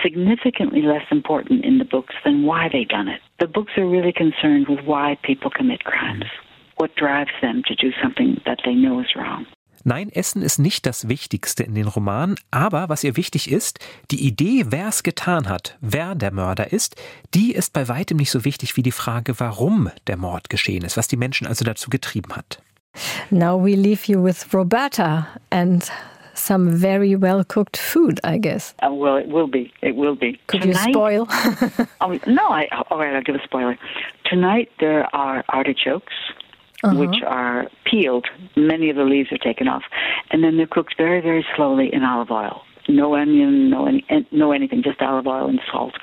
[0.04, 3.22] significantly less important in the books than why they done it.
[3.40, 6.26] The books are really concerned with why people commit crimes.
[6.78, 9.46] What drives them to do something that they know is wrong.
[9.84, 13.80] Nein, Essen ist nicht das Wichtigste in den Romanen, aber was ihr wichtig ist,
[14.12, 16.96] die Idee, wer es getan hat, wer der Mörder ist,
[17.34, 20.98] die ist bei weitem nicht so wichtig wie die Frage, warum der Mord geschehen ist,
[20.98, 22.62] was die Menschen also dazu getrieben hat.
[23.30, 25.90] Now we leave you with Roberta and
[26.34, 28.74] some very well cooked food, I guess.
[28.82, 29.72] Uh, well, it will be.
[29.82, 30.40] It will be.
[30.48, 31.28] Could Tonight, you spoil?
[32.02, 33.78] oh, no, I, all right, I'll give a spoiler.
[34.26, 36.14] Tonight there are artichokes
[36.84, 37.26] which uh-huh.
[37.28, 38.28] are peeled.
[38.56, 39.84] Many of the leaves are taken off,
[40.32, 42.62] and then they're cooked very, very slowly in olive oil.
[42.88, 45.94] No onion, no any, eh, no anything, just olive oil and salt.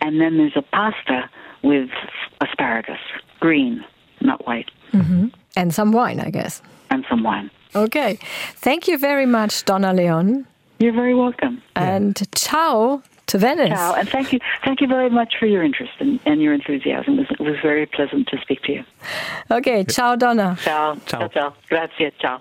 [0.00, 1.28] And then there's a pasta
[1.62, 1.90] with
[2.40, 3.00] asparagus,
[3.40, 3.84] green,
[4.20, 5.28] not white, mm-hmm.
[5.56, 6.62] And some wine, I guess.
[6.90, 7.50] and some wine.
[7.74, 8.18] Okay.
[8.56, 10.46] Thank you very much, Donna Leon.
[10.78, 11.62] You're very welcome.
[11.74, 13.68] And ciao to Venice.
[13.68, 17.18] Ciao, and thank you, thank you very much for your interest and, and your enthusiasm.
[17.18, 18.84] It was, very pleasant to speak to you.
[19.50, 20.56] Okay, ciao, Donna.
[20.60, 21.20] Ciao, Ciao.
[21.20, 21.54] ciao, ciao.
[21.68, 22.40] Grazie, ciao.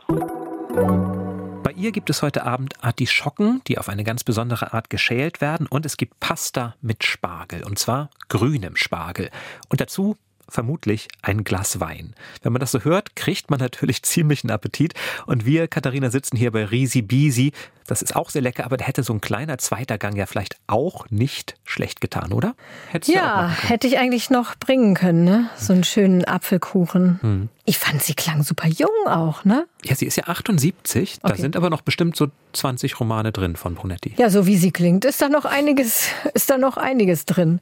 [1.63, 5.65] Bei ihr gibt es heute Abend Artischocken, die auf eine ganz besondere Art geschält werden
[5.67, 9.31] und es gibt Pasta mit Spargel und zwar grünem Spargel.
[9.69, 10.15] Und dazu
[10.55, 12.15] vermutlich ein Glas Wein.
[12.41, 14.93] Wenn man das so hört, kriegt man natürlich ziemlichen Appetit
[15.27, 17.51] und wir, Katharina, sitzen hier bei Risi Bisi.
[17.87, 20.55] Das ist auch sehr lecker, aber da hätte so ein kleiner zweiter Gang ja vielleicht
[20.65, 22.55] auch nicht schlecht getan, oder?
[22.89, 25.49] Hättest Ja, hätte ich eigentlich noch bringen können, ne?
[25.55, 27.19] So einen schönen Apfelkuchen.
[27.21, 27.49] Hm.
[27.65, 29.67] Ich fand, sie klang super jung auch, ne?
[29.83, 31.41] Ja, sie ist ja 78, da Okay.
[31.41, 34.15] sind aber noch bestimmt so 20 Romane drin von Brunetti.
[34.17, 37.59] Ja, so wie sie klingt, ist da noch einiges, ist da noch einiges drin.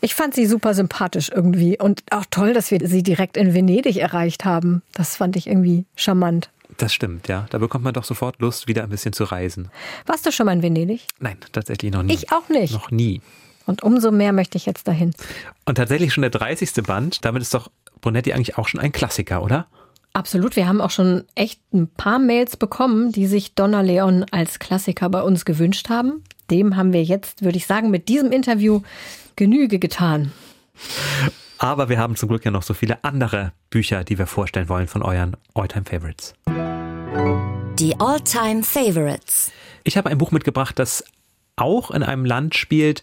[0.00, 3.96] Ich fand sie super sympathisch irgendwie und auch toll, dass wir sie direkt in Venedig
[3.96, 4.82] erreicht haben.
[4.94, 6.50] Das fand ich irgendwie charmant.
[6.78, 7.46] Das stimmt, ja.
[7.50, 9.70] Da bekommt man doch sofort Lust, wieder ein bisschen zu reisen.
[10.06, 11.02] Warst du schon mal in Venedig?
[11.18, 12.14] Nein, tatsächlich noch nie.
[12.14, 12.72] Ich auch nicht.
[12.72, 13.20] Noch nie.
[13.66, 15.12] Und umso mehr möchte ich jetzt dahin.
[15.66, 16.72] Und tatsächlich schon der 30.
[16.86, 17.70] Band, damit ist doch
[18.00, 19.66] Brunetti eigentlich auch schon ein Klassiker, oder?
[20.12, 20.56] Absolut.
[20.56, 25.08] Wir haben auch schon echt ein paar Mails bekommen, die sich Donna Leon als Klassiker
[25.08, 26.24] bei uns gewünscht haben.
[26.50, 28.80] Dem haben wir jetzt, würde ich sagen, mit diesem Interview
[29.36, 30.32] Genüge getan.
[31.58, 34.86] Aber wir haben zum Glück ja noch so viele andere Bücher, die wir vorstellen wollen
[34.88, 36.34] von euren Alltime Favorites.
[37.78, 39.52] Die All-Time Favorites.
[39.84, 41.04] Ich habe ein Buch mitgebracht, das
[41.56, 43.02] auch in einem Land spielt,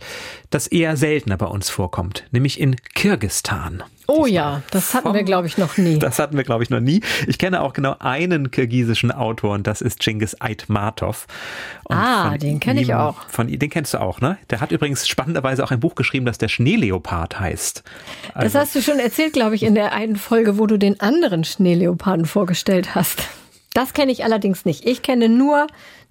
[0.49, 3.84] das eher seltener bei uns vorkommt, nämlich in Kirgistan.
[4.10, 5.99] Oh ja, das hatten wir, glaube ich, noch nie.
[5.99, 7.01] Das hatten wir, glaube ich, noch nie.
[7.28, 11.28] Ich kenne auch genau einen kirgisischen Autor und das ist Cengiz Aitmatov.
[11.84, 13.28] Und Ah, den kenn ich auch.
[13.28, 14.38] Von, den kennst du auch, ne?
[14.49, 17.84] Der hat übrigens spannenderweise auch ein Buch geschrieben, das der Schneeleopard heißt.
[18.34, 20.99] Das Also- hast du schon erzählt, glaube ich, in der einen Folge, wo du den
[21.01, 23.24] anderen Schneeleoparden vorgestellt hast.
[23.74, 24.86] Das kenne ich allerdings nicht.
[24.88, 25.68] Ich kenne nur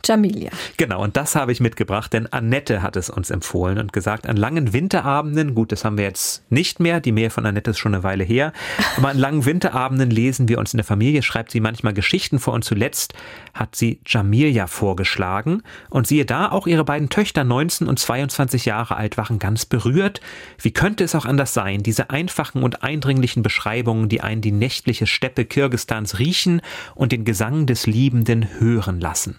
[0.07, 0.51] Jamilia.
[0.77, 4.37] Genau, und das habe ich mitgebracht, denn Annette hat es uns empfohlen und gesagt, an
[4.37, 7.95] langen Winterabenden, gut, das haben wir jetzt nicht mehr, die Mail von Annette ist schon
[7.95, 8.53] eine Weile her,
[8.97, 12.55] aber an langen Winterabenden lesen wir uns in der Familie, schreibt sie manchmal Geschichten vor
[12.55, 13.15] und zuletzt
[13.55, 18.97] hat sie Jamilia vorgeschlagen und siehe da, auch ihre beiden Töchter, 19 und 22 Jahre
[18.97, 20.21] alt, waren ganz berührt.
[20.61, 25.07] Wie könnte es auch anders sein, diese einfachen und eindringlichen Beschreibungen, die einen die nächtliche
[25.07, 26.61] Steppe Kirgistans riechen
[26.95, 29.37] und den Gesang des Liebenden hören lassen.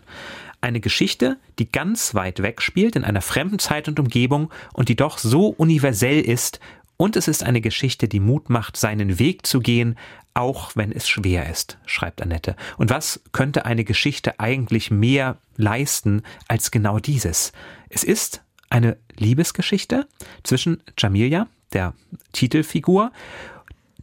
[0.61, 4.95] Eine Geschichte, die ganz weit weg spielt, in einer fremden Zeit und Umgebung und die
[4.95, 6.59] doch so universell ist.
[6.97, 9.97] Und es ist eine Geschichte, die Mut macht, seinen Weg zu gehen,
[10.33, 12.55] auch wenn es schwer ist, schreibt Annette.
[12.77, 17.53] Und was könnte eine Geschichte eigentlich mehr leisten als genau dieses?
[17.89, 20.07] Es ist eine Liebesgeschichte
[20.43, 21.93] zwischen Jamilia, der
[22.33, 23.11] Titelfigur,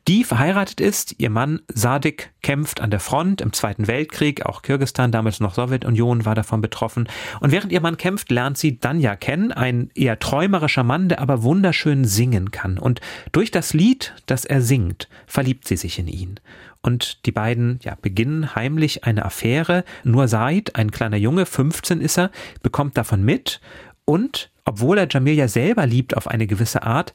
[0.07, 1.15] die verheiratet ist.
[1.19, 4.45] Ihr Mann Sadik kämpft an der Front im Zweiten Weltkrieg.
[4.45, 7.09] Auch Kirgistan, damals noch Sowjetunion, war davon betroffen.
[7.41, 9.53] Und während ihr Mann kämpft, lernt sie Danja kennen.
[9.53, 12.79] Ein eher träumerischer Mann, der aber wunderschön singen kann.
[12.79, 13.01] Und
[13.33, 16.41] durch das Lied, das er singt, verliebt sie sich in ihn.
[16.83, 19.85] Und die beiden ja, beginnen heimlich eine Affäre.
[20.03, 22.31] Nur Said, ein kleiner Junge, 15 ist er,
[22.63, 23.61] bekommt davon mit.
[24.05, 27.15] Und obwohl er Jamilia selber liebt auf eine gewisse Art,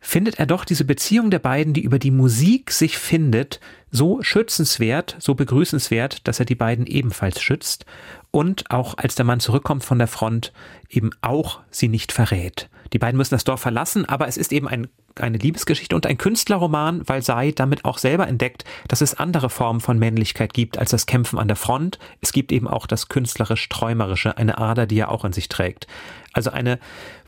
[0.00, 5.16] findet er doch diese Beziehung der beiden, die über die Musik sich findet, so schützenswert,
[5.18, 7.84] so begrüßenswert, dass er die beiden ebenfalls schützt
[8.30, 10.52] und auch als der Mann zurückkommt von der Front
[10.88, 12.68] eben auch sie nicht verrät.
[12.92, 16.18] Die beiden müssen das Dorf verlassen, aber es ist eben ein, eine Liebesgeschichte und ein
[16.18, 20.90] Künstlerroman, weil Sai damit auch selber entdeckt, dass es andere Formen von Männlichkeit gibt als
[20.90, 21.98] das Kämpfen an der Front.
[22.20, 25.86] Es gibt eben auch das künstlerisch-träumerische, eine Ader, die er auch in sich trägt.
[26.32, 26.78] Also eine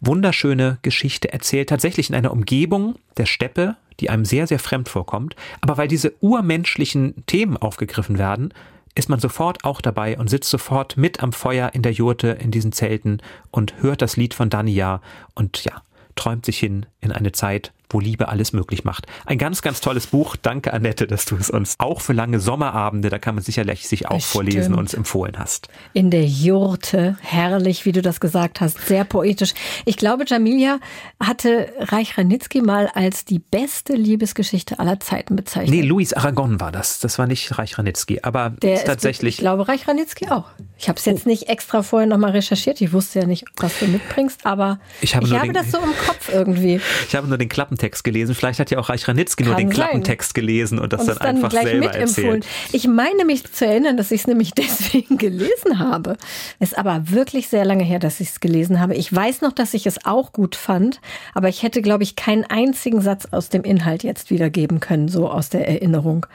[0.01, 5.37] wunderschöne Geschichte erzählt, tatsächlich in einer Umgebung der Steppe, die einem sehr, sehr fremd vorkommt.
[5.61, 8.55] Aber weil diese urmenschlichen Themen aufgegriffen werden,
[8.95, 12.51] ist man sofort auch dabei und sitzt sofort mit am Feuer in der Jurte, in
[12.51, 13.19] diesen Zelten
[13.51, 15.01] und hört das Lied von Dania
[15.35, 15.83] und ja,
[16.15, 19.07] träumt sich hin in eine Zeit, wo Liebe alles möglich macht.
[19.27, 20.37] Ein ganz, ganz tolles Buch.
[20.37, 24.09] Danke, Annette, dass du es uns auch für lange Sommerabende, da kann man sicherlich sich
[24.09, 24.33] auch Bestimmt.
[24.33, 25.69] vorlesen, uns empfohlen hast.
[25.93, 27.17] In der Jurte.
[27.21, 28.87] Herrlich, wie du das gesagt hast.
[28.87, 29.55] Sehr poetisch.
[29.85, 30.79] Ich glaube, Jamilia
[31.21, 35.71] hatte Reich Ranitzky mal als die beste Liebesgeschichte aller Zeiten bezeichnet.
[35.71, 37.01] Nee, Luis Aragon war das.
[37.01, 39.35] Das war nicht Reich Ranitzky, aber der ist tatsächlich.
[39.35, 40.47] ich glaube, Reich Ranitzky auch.
[40.79, 41.29] Ich habe es jetzt oh.
[41.29, 42.81] nicht extra vorher nochmal recherchiert.
[42.81, 45.79] Ich wusste ja nicht, was du mitbringst, aber ich habe, ich habe den, das so
[45.79, 46.81] im Kopf irgendwie.
[47.09, 48.35] Ich habe nur den Klappentext gelesen.
[48.35, 49.75] Vielleicht hat ja auch Reich Ranitzky nur den sein.
[49.75, 52.47] Klappentext gelesen und das und dann, dann einfach gleich selber erzählt.
[52.73, 56.17] Ich meine mich zu erinnern, dass ich es nämlich deswegen gelesen habe.
[56.61, 58.95] Ist aber wirklich sehr lange her, dass ich es gelesen habe.
[58.95, 61.01] Ich weiß noch, dass ich es auch gut fand,
[61.35, 65.29] aber ich hätte, glaube ich, keinen einzigen Satz aus dem Inhalt jetzt wiedergeben können, so
[65.29, 66.27] aus der Erinnerung.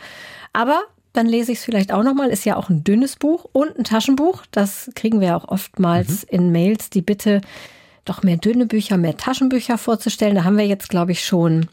[0.54, 0.82] Aber
[1.14, 2.30] dann lese ich es vielleicht auch nochmal.
[2.30, 4.44] Ist ja auch ein dünnes Buch und ein Taschenbuch.
[4.52, 6.30] Das kriegen wir auch oftmals mhm.
[6.30, 7.42] in Mails, die Bitte,
[8.10, 10.36] doch mehr dünne Bücher, mehr Taschenbücher vorzustellen.
[10.36, 11.68] Da haben wir jetzt, glaube ich, schon,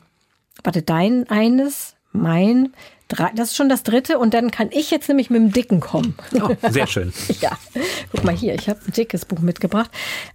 [0.63, 2.73] warte, dein eines, mein,
[3.09, 6.15] das ist schon das dritte und dann kann ich jetzt nämlich mit dem dicken kommen.
[6.35, 7.13] Oh, sehr schön.
[7.41, 7.51] ja,
[8.11, 9.91] guck mal hier, ich habe ein dickes Buch mitgebracht.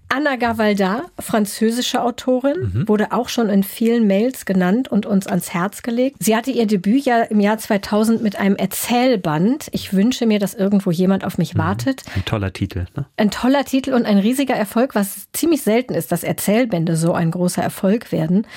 [0.07, 2.87] Anna Gavalda, französische Autorin, mhm.
[2.87, 6.17] wurde auch schon in vielen Mails genannt und uns ans Herz gelegt.
[6.19, 9.67] Sie hatte ihr Debüt ja im Jahr 2000 mit einem Erzählband.
[9.71, 11.59] Ich wünsche mir, dass irgendwo jemand auf mich mhm.
[11.59, 12.03] wartet.
[12.15, 12.85] Ein toller Titel.
[12.95, 13.05] Ne?
[13.17, 17.31] Ein toller Titel und ein riesiger Erfolg, was ziemlich selten ist, dass Erzählbände so ein
[17.31, 18.47] großer Erfolg werden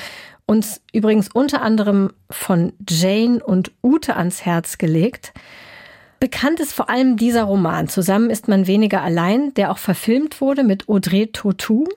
[0.53, 5.33] uns übrigens unter anderem von Jane und Ute ans Herz gelegt.
[6.21, 7.89] Bekannt ist vor allem dieser Roman.
[7.89, 11.89] Zusammen ist man weniger allein, der auch verfilmt wurde mit Audrey Tautou.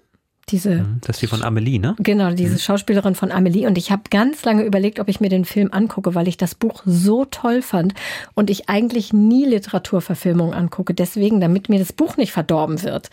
[0.50, 1.96] Diese, mhm, das ist die von Amelie, ne?
[1.98, 2.60] Genau, diese mhm.
[2.60, 3.66] Schauspielerin von Amelie.
[3.66, 6.54] Und ich habe ganz lange überlegt, ob ich mir den Film angucke, weil ich das
[6.54, 7.96] Buch so toll fand
[8.36, 10.94] und ich eigentlich nie Literaturverfilmungen angucke.
[10.94, 13.10] Deswegen, damit mir das Buch nicht verdorben wird.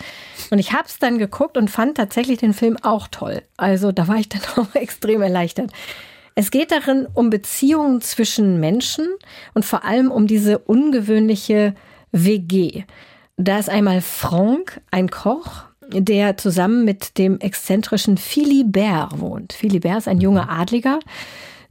[0.50, 3.42] Und ich habe es dann geguckt und fand tatsächlich den Film auch toll.
[3.56, 5.70] Also da war ich dann auch extrem erleichtert.
[6.34, 9.06] Es geht darin um Beziehungen zwischen Menschen
[9.54, 11.74] und vor allem um diese ungewöhnliche
[12.10, 12.84] WG.
[13.36, 19.52] Da ist einmal Franck, ein Koch, der zusammen mit dem exzentrischen Philibert wohnt.
[19.52, 20.98] Philibert ist ein junger Adliger,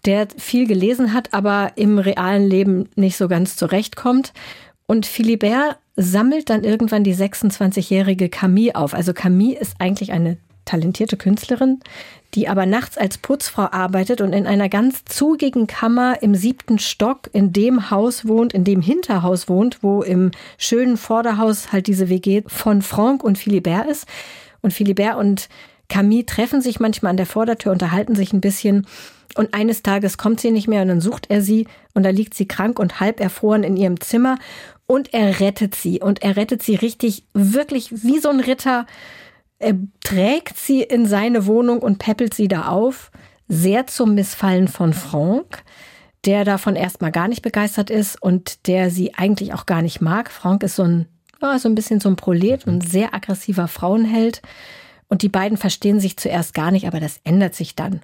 [0.05, 4.33] der viel gelesen hat, aber im realen Leben nicht so ganz zurechtkommt.
[4.87, 8.93] Und Philibert sammelt dann irgendwann die 26-jährige Camille auf.
[8.93, 11.79] Also Camille ist eigentlich eine talentierte Künstlerin,
[12.33, 17.29] die aber nachts als Putzfrau arbeitet und in einer ganz zugigen Kammer im siebten Stock
[17.33, 22.43] in dem Haus wohnt, in dem Hinterhaus wohnt, wo im schönen Vorderhaus halt diese WG
[22.47, 24.07] von Franck und Philibert ist.
[24.61, 25.49] Und Philibert und
[25.89, 28.87] Camille treffen sich manchmal an der Vordertür, unterhalten sich ein bisschen.
[29.35, 32.33] Und eines Tages kommt sie nicht mehr und dann sucht er sie und da liegt
[32.33, 34.37] sie krank und halb erfroren in ihrem Zimmer
[34.87, 38.85] und er rettet sie und er rettet sie richtig, wirklich wie so ein Ritter
[39.61, 43.11] er trägt sie in seine Wohnung und peppelt sie da auf,
[43.47, 45.63] sehr zum Missfallen von Franck,
[46.25, 50.31] der davon erstmal gar nicht begeistert ist und der sie eigentlich auch gar nicht mag.
[50.31, 51.07] Franck ist so ein,
[51.41, 54.41] ja, so ein bisschen so ein Prolet, ein sehr aggressiver Frauenheld.
[55.07, 58.01] Und die beiden verstehen sich zuerst gar nicht, aber das ändert sich dann.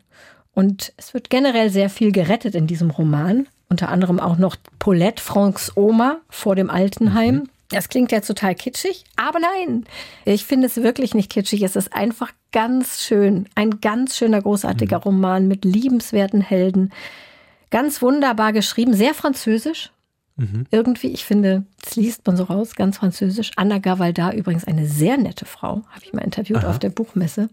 [0.54, 3.48] Und es wird generell sehr viel gerettet in diesem Roman.
[3.70, 7.36] Unter anderem auch noch Paulette, Franks Oma vor dem Altenheim.
[7.36, 7.50] Mhm.
[7.70, 9.86] Das klingt ja total kitschig, aber nein,
[10.24, 11.64] ich finde es wirklich nicht kitschig.
[11.64, 13.50] Es ist einfach ganz schön.
[13.56, 15.04] Ein ganz schöner, großartiger mhm.
[15.04, 16.94] Roman mit liebenswerten Helden.
[17.70, 19.92] Ganz wunderbar geschrieben, sehr französisch.
[20.38, 20.66] Mhm.
[20.72, 23.52] Irgendwie, ich finde, das liest man so raus, ganz französisch.
[23.58, 26.70] Anna Gavalda, übrigens eine sehr nette Frau, habe ich mal interviewt Aha.
[26.70, 27.50] auf der Buchmesse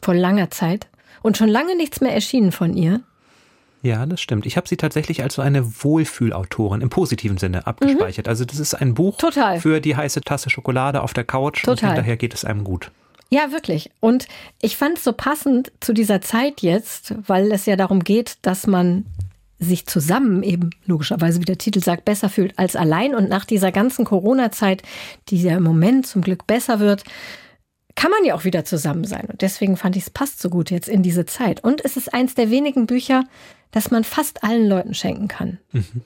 [0.00, 0.88] vor langer Zeit.
[1.20, 3.00] Und schon lange nichts mehr erschienen von ihr.
[3.82, 4.46] Ja, das stimmt.
[4.46, 8.26] Ich habe sie tatsächlich als so eine Wohlfühlautorin im positiven Sinne abgespeichert.
[8.26, 8.30] Mhm.
[8.30, 9.60] Also das ist ein Buch Total.
[9.60, 11.72] für die heiße Tasse Schokolade auf der Couch Total.
[11.72, 12.90] und hinterher geht es einem gut.
[13.30, 13.90] Ja, wirklich.
[14.00, 14.26] Und
[14.60, 18.66] ich fand es so passend zu dieser Zeit jetzt, weil es ja darum geht, dass
[18.66, 19.04] man
[19.60, 23.14] sich zusammen eben logischerweise, wie der Titel sagt, besser fühlt als allein.
[23.14, 24.82] Und nach dieser ganzen Corona-Zeit,
[25.28, 27.04] die ja im Moment zum Glück besser wird,
[27.96, 29.26] kann man ja auch wieder zusammen sein.
[29.28, 31.64] Und deswegen fand ich es passt so gut jetzt in diese Zeit.
[31.64, 33.24] Und es ist eins der wenigen Bücher,
[33.70, 35.58] das man fast allen Leuten schenken kann.
[35.72, 36.02] Mhm.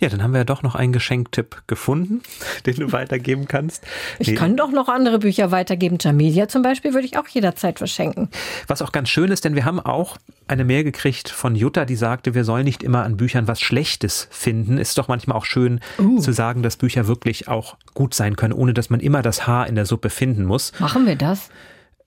[0.00, 2.22] Ja, dann haben wir ja doch noch einen Geschenktipp gefunden,
[2.66, 3.82] den du weitergeben kannst.
[4.18, 4.34] Ich nee.
[4.34, 5.98] kann doch noch andere Bücher weitergeben.
[6.00, 8.28] Jamelia zum Beispiel würde ich auch jederzeit verschenken.
[8.66, 11.96] Was auch ganz schön ist, denn wir haben auch eine Mail gekriegt von Jutta, die
[11.96, 14.78] sagte, wir sollen nicht immer an Büchern was Schlechtes finden.
[14.78, 16.18] Ist doch manchmal auch schön uh.
[16.18, 19.66] zu sagen, dass Bücher wirklich auch gut sein können, ohne dass man immer das Haar
[19.66, 20.72] in der Suppe finden muss.
[20.78, 21.50] Machen wir das?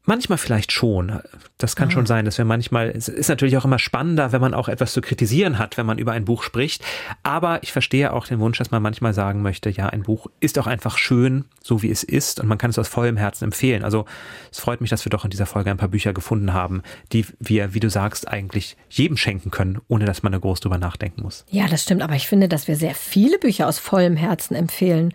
[0.10, 1.20] Manchmal vielleicht schon.
[1.60, 1.92] Das kann ah.
[1.92, 4.92] schon sein, dass wir manchmal, es ist natürlich auch immer spannender, wenn man auch etwas
[4.92, 6.84] zu kritisieren hat, wenn man über ein Buch spricht.
[7.22, 10.58] Aber ich verstehe auch den Wunsch, dass man manchmal sagen möchte, ja, ein Buch ist
[10.58, 13.84] auch einfach schön, so wie es ist und man kann es aus vollem Herzen empfehlen.
[13.84, 14.06] Also
[14.52, 16.82] es freut mich, dass wir doch in dieser Folge ein paar Bücher gefunden haben,
[17.14, 20.80] die wir, wie du sagst, eigentlich jedem schenken können, ohne dass man da groß drüber
[20.80, 21.46] nachdenken muss.
[21.52, 22.02] Ja, das stimmt.
[22.02, 25.14] Aber ich finde, dass wir sehr viele Bücher aus vollem Herzen empfehlen.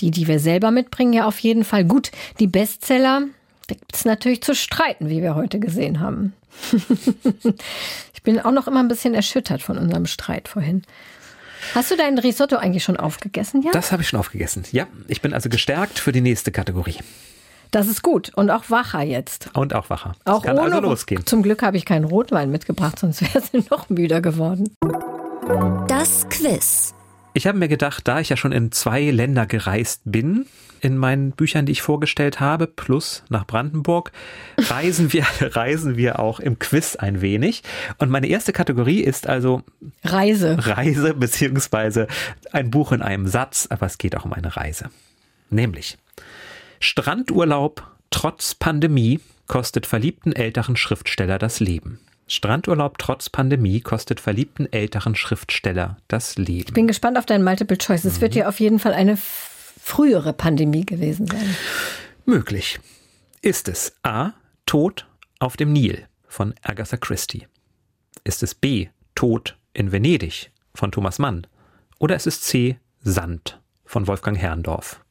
[0.00, 1.84] Die, die wir selber mitbringen, ja auf jeden Fall.
[1.84, 3.22] Gut, die Bestseller,
[3.68, 6.34] gibt es natürlich zu streiten, wie wir heute gesehen haben.
[8.14, 10.82] ich bin auch noch immer ein bisschen erschüttert von unserem Streit vorhin.
[11.74, 13.70] Hast du dein Risotto eigentlich schon aufgegessen, ja?
[13.72, 14.64] Das habe ich schon aufgegessen.
[14.72, 16.96] Ja, ich bin also gestärkt für die nächste Kategorie.
[17.70, 19.50] Das ist gut und auch wacher jetzt.
[19.54, 20.14] Und auch wacher.
[20.24, 21.26] Auch kann ohne also losgehen.
[21.26, 24.74] Zum Glück habe ich keinen Rotwein mitgebracht, sonst wäre sie noch müder geworden.
[25.88, 26.94] Das Quiz.
[27.38, 30.46] Ich habe mir gedacht, da ich ja schon in zwei Länder gereist bin,
[30.80, 34.10] in meinen Büchern, die ich vorgestellt habe, plus nach Brandenburg,
[34.58, 37.62] reisen wir, reisen wir auch im Quiz ein wenig.
[37.98, 39.62] Und meine erste Kategorie ist also
[40.02, 40.56] Reise.
[40.58, 42.08] Reise beziehungsweise
[42.50, 44.90] ein Buch in einem Satz, aber es geht auch um eine Reise.
[45.48, 45.96] Nämlich
[46.80, 52.00] Strandurlaub trotz Pandemie kostet verliebten älteren Schriftsteller das Leben.
[52.28, 56.68] Strandurlaub trotz Pandemie kostet verliebten älteren Schriftsteller das Leben.
[56.68, 58.04] Ich bin gespannt auf dein Multiple Choice.
[58.04, 61.56] Es wird ja auf jeden Fall eine frühere Pandemie gewesen sein.
[62.26, 62.78] Möglich.
[63.40, 64.32] Ist es A.
[64.66, 65.06] Tod
[65.38, 67.46] auf dem Nil von Agatha Christie?
[68.24, 68.88] Ist es B.
[69.14, 71.46] Tod in Venedig von Thomas Mann?
[71.98, 72.78] Oder ist es C.
[73.00, 75.02] Sand von Wolfgang Herrndorf?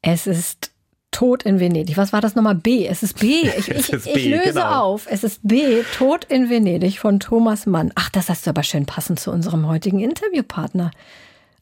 [0.00, 0.72] Es ist
[1.18, 1.96] Tod in Venedig.
[1.96, 2.54] Was war das nochmal?
[2.54, 2.86] B.
[2.86, 3.40] Es ist B.
[3.40, 4.84] Ich, ich, ist ich B, löse genau.
[4.84, 5.08] auf.
[5.10, 5.82] Es ist B.
[5.96, 7.90] Tod in Venedig von Thomas Mann.
[7.96, 10.92] Ach, das hast du aber schön passend zu unserem heutigen Interviewpartner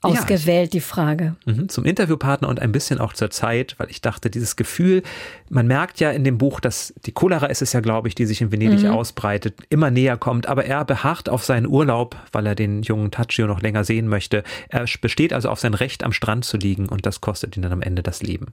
[0.04, 1.36] Ja, ausgewählt, die Frage.
[1.46, 5.02] Mhm, zum Interviewpartner und ein bisschen auch zur Zeit, weil ich dachte, dieses Gefühl,
[5.48, 8.26] man merkt ja in dem Buch, dass die Cholera ist es ja, glaube ich, die
[8.26, 12.56] sich in Venedig ausbreitet, immer näher kommt, aber er beharrt auf seinen Urlaub, weil er
[12.56, 14.44] den jungen Taccio noch länger sehen möchte.
[14.68, 17.72] Er besteht also auf sein Recht, am Strand zu liegen und das kostet ihn dann
[17.72, 18.52] am Ende das Leben.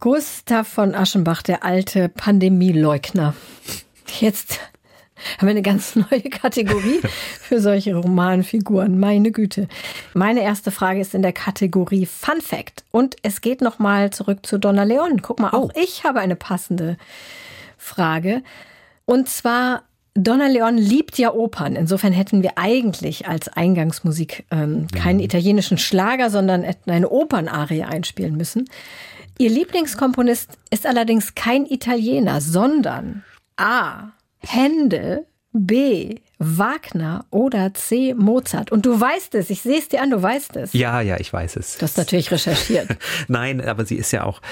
[0.00, 3.34] Gustav von Aschenbach, der alte Pandemieleugner.
[4.20, 4.60] Jetzt
[5.38, 7.00] haben wir eine ganz neue Kategorie
[7.40, 8.98] für solche Romanfiguren.
[8.98, 9.68] Meine Güte.
[10.12, 12.84] Meine erste Frage ist in der Kategorie Fun Fact.
[12.90, 15.22] Und es geht nochmal zurück zu Donna Leon.
[15.22, 16.98] Guck mal, auch ich habe eine passende
[17.78, 18.42] Frage.
[19.06, 19.84] Und zwar,
[20.14, 21.74] Donna Leon liebt ja Opern.
[21.74, 28.66] Insofern hätten wir eigentlich als Eingangsmusik ähm, keinen italienischen Schlager, sondern eine Opernarie einspielen müssen.
[29.38, 33.24] Ihr Lieblingskomponist ist allerdings kein Italiener, sondern
[33.56, 34.12] A.
[34.38, 36.16] Händel, B.
[36.40, 38.12] Wagner oder C.
[38.12, 38.72] Mozart.
[38.72, 40.72] Und du weißt es, ich sehe es dir an, du weißt es.
[40.72, 41.78] Ja, ja, ich weiß es.
[41.78, 42.88] Du hast natürlich recherchiert.
[43.28, 44.42] Nein, aber sie ist ja auch,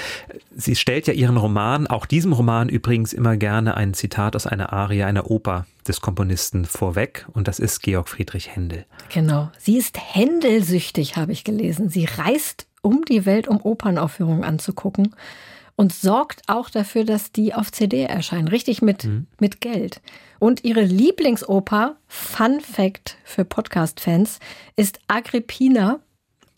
[0.55, 4.71] sie stellt ja ihren Roman, auch diesem Roman übrigens immer gerne ein Zitat aus einer
[4.71, 8.85] Arie, einer Oper des Komponisten vorweg und das ist Georg Friedrich Händel.
[9.13, 9.51] Genau.
[9.59, 11.89] Sie ist händelsüchtig, habe ich gelesen.
[11.89, 15.13] Sie reist um die Welt, um Opernaufführungen anzugucken
[15.75, 18.47] und sorgt auch dafür, dass die auf CD erscheinen.
[18.47, 19.07] Richtig mit,
[19.39, 20.01] mit Geld.
[20.43, 24.39] Und ihre Lieblingsoper, Fun Fact für Podcast-Fans,
[24.75, 26.01] ist Agrippina.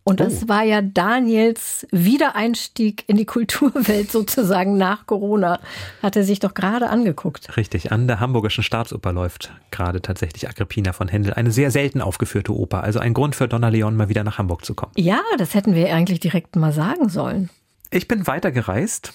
[0.03, 0.47] Und das Oh.
[0.47, 5.59] war ja Daniels Wiedereinstieg in die Kulturwelt sozusagen nach Corona.
[6.01, 7.55] Hat er sich doch gerade angeguckt.
[7.57, 12.55] Richtig, an der Hamburgischen Staatsoper läuft gerade tatsächlich Agrippina von Händel, eine sehr selten aufgeführte
[12.55, 14.93] Oper, also ein Grund für Donna Leon mal wieder nach Hamburg zu kommen.
[14.97, 17.51] Ja, das hätten wir eigentlich direkt mal sagen sollen.
[17.91, 19.13] Ich bin weitergereist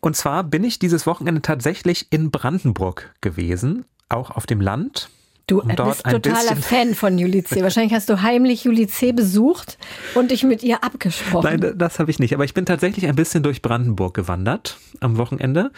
[0.00, 5.10] und zwar bin ich dieses Wochenende tatsächlich in Brandenburg gewesen, auch auf dem Land.
[5.46, 7.62] Du um bist ein totaler Fan von Julie C.
[7.62, 9.12] Wahrscheinlich hast du heimlich Julie C.
[9.12, 9.78] besucht
[10.14, 11.60] und dich mit ihr abgesprochen.
[11.60, 12.34] Nein, das habe ich nicht.
[12.34, 15.72] Aber ich bin tatsächlich ein bisschen durch Brandenburg gewandert am Wochenende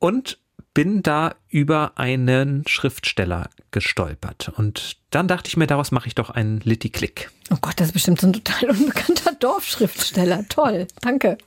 [0.00, 0.38] und
[0.74, 4.52] bin da über einen Schriftsteller gestolpert.
[4.56, 7.30] Und dann dachte ich mir, daraus mache ich doch einen Litti-Klick.
[7.52, 10.44] oh Gott, das ist bestimmt so ein total unbekannter Dorfschriftsteller.
[10.48, 11.38] Toll, danke.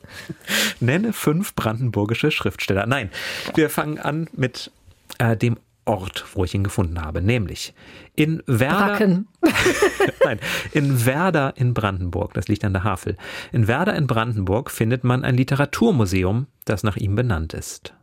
[0.79, 2.85] Nenne fünf brandenburgische Schriftsteller.
[2.85, 3.11] Nein,
[3.55, 4.71] wir fangen an mit
[5.19, 7.73] äh, dem Ort, wo ich ihn gefunden habe, nämlich
[8.15, 9.23] in Werder.
[10.23, 10.39] Nein,
[10.73, 13.15] in Werder in Brandenburg, das liegt an der Havel.
[13.53, 17.93] In Werder in Brandenburg findet man ein Literaturmuseum, das nach ihm benannt ist.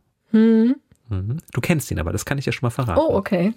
[1.09, 1.37] Mhm.
[1.53, 2.99] Du kennst ihn aber, das kann ich dir schon mal verraten.
[2.99, 3.53] Oh, okay.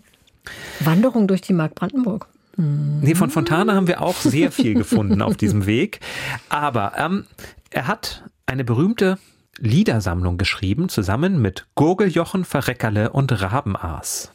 [0.81, 2.29] Wanderung durch die Mark Brandenburg.
[2.57, 6.01] Nee, von Fontana haben wir auch sehr viel gefunden auf diesem Weg.
[6.49, 7.25] Aber ähm,
[7.71, 9.17] er hat eine berühmte
[9.59, 14.33] Liedersammlung geschrieben, zusammen mit Gurgeljochen, Verreckerle und Rabenaas.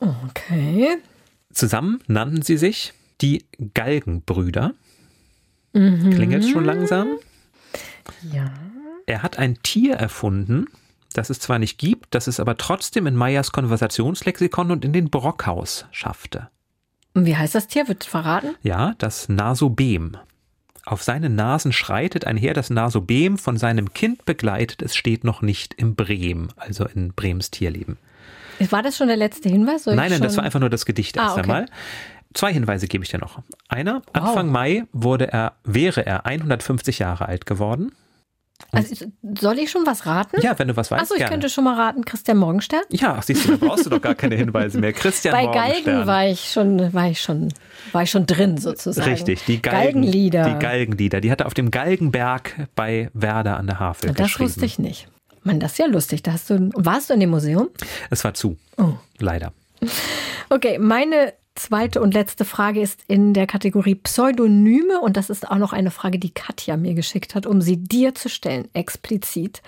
[0.00, 0.96] Okay.
[1.52, 3.44] Zusammen nannten sie sich die
[3.74, 4.72] Galgenbrüder.
[5.72, 7.18] Klingelt schon langsam.
[8.32, 8.52] Ja.
[9.04, 10.66] Er hat ein Tier erfunden,
[11.16, 15.10] das es zwar nicht gibt, das es aber trotzdem in Meyers Konversationslexikon und in den
[15.10, 16.48] Brockhaus schaffte.
[17.14, 17.88] Wie heißt das Tier?
[17.88, 18.54] Wird verraten?
[18.62, 20.16] Ja, das Nasobem.
[20.84, 25.74] Auf seinen Nasen schreitet einher das Nasobem, von seinem Kind begleitet, es steht noch nicht
[25.74, 27.98] im Brehm, also in Brems Tierleben.
[28.70, 29.84] War das schon der letzte Hinweis?
[29.84, 31.42] Soll Nein, nein, das war einfach nur das Gedicht Ah, erst okay.
[31.42, 31.66] einmal.
[32.34, 33.40] Zwei Hinweise gebe ich dir noch.
[33.68, 37.92] Einer, Anfang Mai wurde er, wäre er 150 Jahre alt geworden.
[38.72, 39.06] Also,
[39.38, 40.40] soll ich schon was raten?
[40.40, 41.32] Ja, wenn du was weißt, Achso, ich gerne.
[41.32, 42.82] könnte schon mal raten, Christian Morgenstern.
[42.90, 44.92] Ja, siehst du, da brauchst du doch gar keine Hinweise mehr.
[44.92, 45.84] Christian Bei Morgenstern.
[45.84, 47.52] Galgen war ich schon, war ich schon,
[47.92, 49.08] war ich schon drin sozusagen.
[49.10, 50.44] Richtig, die Galgen, Galgenlieder.
[50.54, 51.20] Die Galgenlieder.
[51.20, 54.48] Die hat er auf dem Galgenberg bei Werder an der Havel das geschrieben.
[54.50, 55.08] wusste ich nicht.
[55.42, 56.22] Mann, das ist ja lustig.
[56.22, 57.68] Da hast du, warst du in dem Museum?
[58.10, 58.56] Es war zu.
[58.78, 58.94] Oh.
[59.18, 59.52] Leider.
[60.48, 65.58] Okay, meine zweite und letzte Frage ist in der Kategorie Pseudonyme und das ist auch
[65.58, 69.62] noch eine Frage, die Katja mir geschickt hat, um sie dir zu stellen, explizit.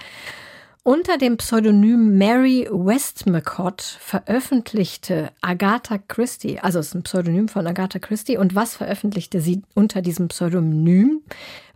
[0.84, 7.98] Unter dem Pseudonym Mary Westmacott veröffentlichte Agatha Christie, also es ist ein Pseudonym von Agatha
[7.98, 11.20] Christie, und was veröffentlichte sie unter diesem Pseudonym?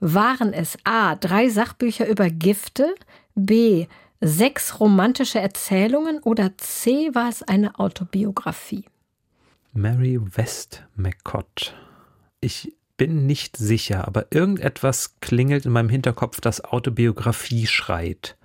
[0.00, 1.14] Waren es A.
[1.16, 2.94] drei Sachbücher über Gifte,
[3.34, 3.86] B.
[4.22, 7.10] sechs romantische Erzählungen oder C.
[7.12, 8.86] war es eine Autobiografie?
[9.73, 11.75] Mary Westmacott.
[12.41, 18.37] Ich bin nicht sicher, aber irgendetwas klingelt in meinem Hinterkopf, das Autobiografie schreit.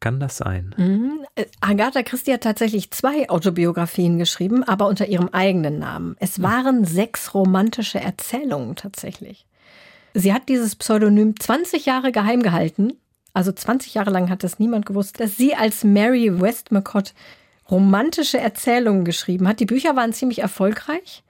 [0.00, 0.74] Kann das sein?
[0.78, 1.26] Mhm.
[1.34, 6.16] Äh, Agatha Christie hat tatsächlich zwei Autobiografien geschrieben, aber unter ihrem eigenen Namen.
[6.18, 9.46] Es waren sechs romantische Erzählungen tatsächlich.
[10.14, 12.94] Sie hat dieses Pseudonym 20 Jahre geheim gehalten.
[13.34, 17.14] Also 20 Jahre lang hat das niemand gewusst, dass sie als Mary Westmacott
[17.70, 19.60] romantische Erzählungen geschrieben hat.
[19.60, 21.22] Die Bücher waren ziemlich erfolgreich.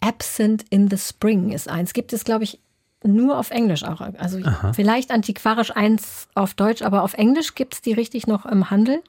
[0.00, 1.92] Absent in the Spring ist eins.
[1.92, 2.60] Gibt es, glaube ich,
[3.02, 4.00] nur auf Englisch auch.
[4.00, 4.40] Also
[4.74, 9.02] vielleicht antiquarisch eins auf Deutsch, aber auf Englisch gibt es die richtig noch im Handel.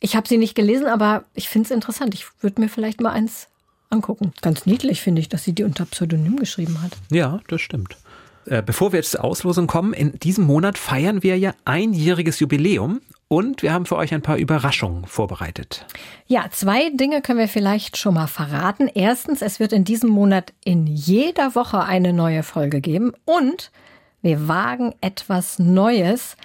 [0.00, 2.14] Ich habe sie nicht gelesen, aber ich finde es interessant.
[2.14, 3.48] Ich würde mir vielleicht mal eins
[3.90, 4.32] angucken.
[4.40, 6.92] Ganz niedlich finde ich, dass sie die unter Pseudonym geschrieben hat.
[7.10, 7.96] Ja, das stimmt.
[8.46, 13.02] Äh, Bevor wir jetzt zur Auslosung kommen, in diesem Monat feiern wir ja einjähriges Jubiläum
[13.32, 15.86] und wir haben für euch ein paar Überraschungen vorbereitet.
[16.26, 18.90] Ja, zwei Dinge können wir vielleicht schon mal verraten.
[18.92, 23.70] Erstens, es wird in diesem Monat in jeder Woche eine neue Folge geben und
[24.20, 26.36] wir wagen etwas Neues.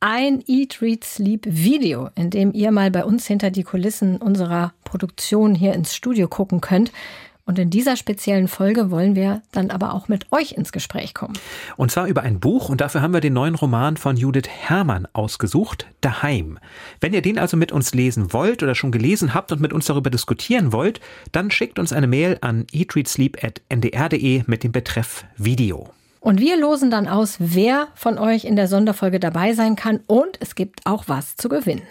[0.00, 4.72] Ein Eat, Read, Sleep Video, in dem ihr mal bei uns hinter die Kulissen unserer
[4.84, 6.92] Produktion hier ins Studio gucken könnt.
[7.44, 11.34] Und in dieser speziellen Folge wollen wir dann aber auch mit euch ins Gespräch kommen.
[11.76, 15.08] Und zwar über ein Buch und dafür haben wir den neuen Roman von Judith Herrmann
[15.12, 16.58] ausgesucht, Daheim.
[17.00, 19.86] Wenn ihr den also mit uns lesen wollt oder schon gelesen habt und mit uns
[19.86, 21.00] darüber diskutieren wollt,
[21.32, 25.90] dann schickt uns eine Mail an eatreadsleep.ndr.de mit dem Betreff Video.
[26.20, 29.98] Und wir losen dann aus, wer von euch in der Sonderfolge dabei sein kann.
[30.06, 31.82] Und es gibt auch was zu gewinnen.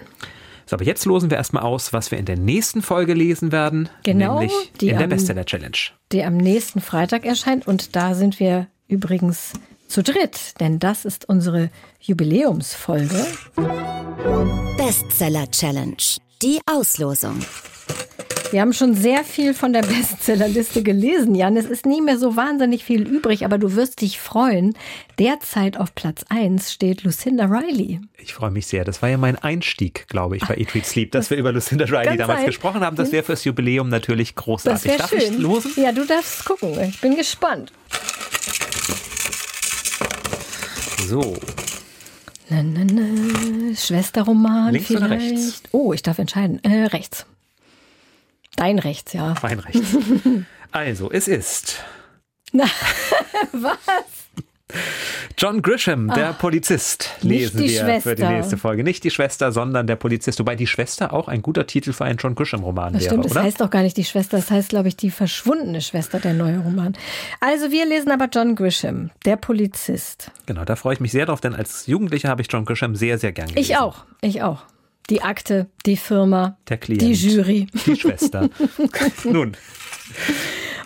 [0.65, 3.89] So, aber jetzt losen wir erstmal aus, was wir in der nächsten Folge lesen werden,
[4.03, 5.77] Genau, nämlich die in der am- Bestseller Challenge.
[6.11, 7.67] die am nächsten Freitag erscheint.
[7.67, 9.53] Und da sind wir übrigens
[9.87, 13.25] zu dritt, denn das ist unsere Jubiläumsfolge.
[14.77, 15.97] Bestseller Challenge.
[16.41, 17.39] Die Auslosung.
[18.51, 21.55] Wir haben schon sehr viel von der Bestsellerliste gelesen, Jan.
[21.55, 24.73] Es ist nie mehr so wahnsinnig viel übrig, aber du wirst dich freuen.
[25.17, 28.01] Derzeit auf Platz 1 steht Lucinda Riley.
[28.17, 28.83] Ich freue mich sehr.
[28.83, 31.85] Das war ja mein Einstieg, glaube ich, bei Eat, Read, Sleep, dass wir über Lucinda
[31.85, 32.97] Riley damals ein- gesprochen haben.
[32.97, 34.85] Das wäre fürs Jubiläum natürlich Das großartig.
[34.85, 35.19] wäre Darf schön.
[35.21, 35.71] ich losen?
[35.77, 36.77] Ja, du darfst gucken.
[36.89, 37.71] Ich bin gespannt.
[41.07, 41.37] So,
[42.49, 43.75] Na, na, na.
[43.75, 45.31] Schwesterroman Links oder vielleicht.
[45.31, 45.63] rechts?
[45.71, 46.61] Oh, ich darf entscheiden.
[46.63, 47.25] Äh, rechts.
[48.55, 49.35] Dein rechts, ja.
[49.41, 49.81] mein Recht.
[50.73, 51.83] Also, es ist
[52.53, 52.63] Na,
[53.51, 53.75] was?
[55.37, 57.27] John Grisham, der Polizist, Ah.
[57.27, 58.29] nicht lesen wir für die Schwester.
[58.31, 58.83] nächste Folge.
[58.85, 60.39] Nicht die Schwester, sondern der Polizist.
[60.39, 63.43] Wobei die Schwester auch ein guter Titel für einen John Grisham-Roman Das wäre, stimmt, oder?
[63.43, 66.59] heißt doch gar nicht die Schwester, es heißt, glaube ich, die verschwundene Schwester, der neue
[66.59, 66.93] Roman.
[67.41, 70.31] Also wir lesen aber John Grisham, der Polizist.
[70.45, 73.17] Genau, da freue ich mich sehr drauf, denn als Jugendlicher habe ich John Grisham sehr,
[73.17, 73.69] sehr gern gelesen.
[73.71, 74.63] Ich auch, ich auch.
[75.09, 77.01] Die Akte, die Firma, Der Klient.
[77.01, 77.67] die Jury.
[77.85, 78.49] Die Schwester.
[79.25, 79.55] Nun,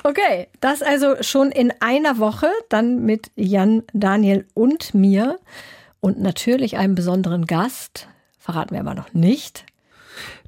[0.04, 5.40] Okay, das also schon in einer Woche, dann mit Jan, Daniel und mir
[6.00, 8.08] und natürlich einem besonderen Gast.
[8.38, 9.66] Verraten wir aber noch nicht.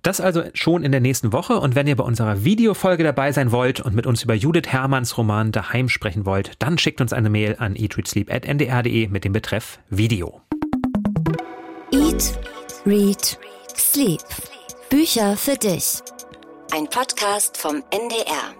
[0.03, 1.59] Das also schon in der nächsten Woche.
[1.59, 5.17] Und wenn ihr bei unserer Videofolge dabei sein wollt und mit uns über Judith Herrmanns
[5.17, 10.41] Roman Daheim sprechen wollt, dann schickt uns eine Mail an eatreadsleep.ndr.de mit dem Betreff Video.
[11.91, 12.37] Eat,
[12.85, 13.39] Read,
[13.79, 14.21] Sleep.
[14.89, 15.99] Bücher für dich.
[16.71, 18.53] Ein Podcast vom NDR.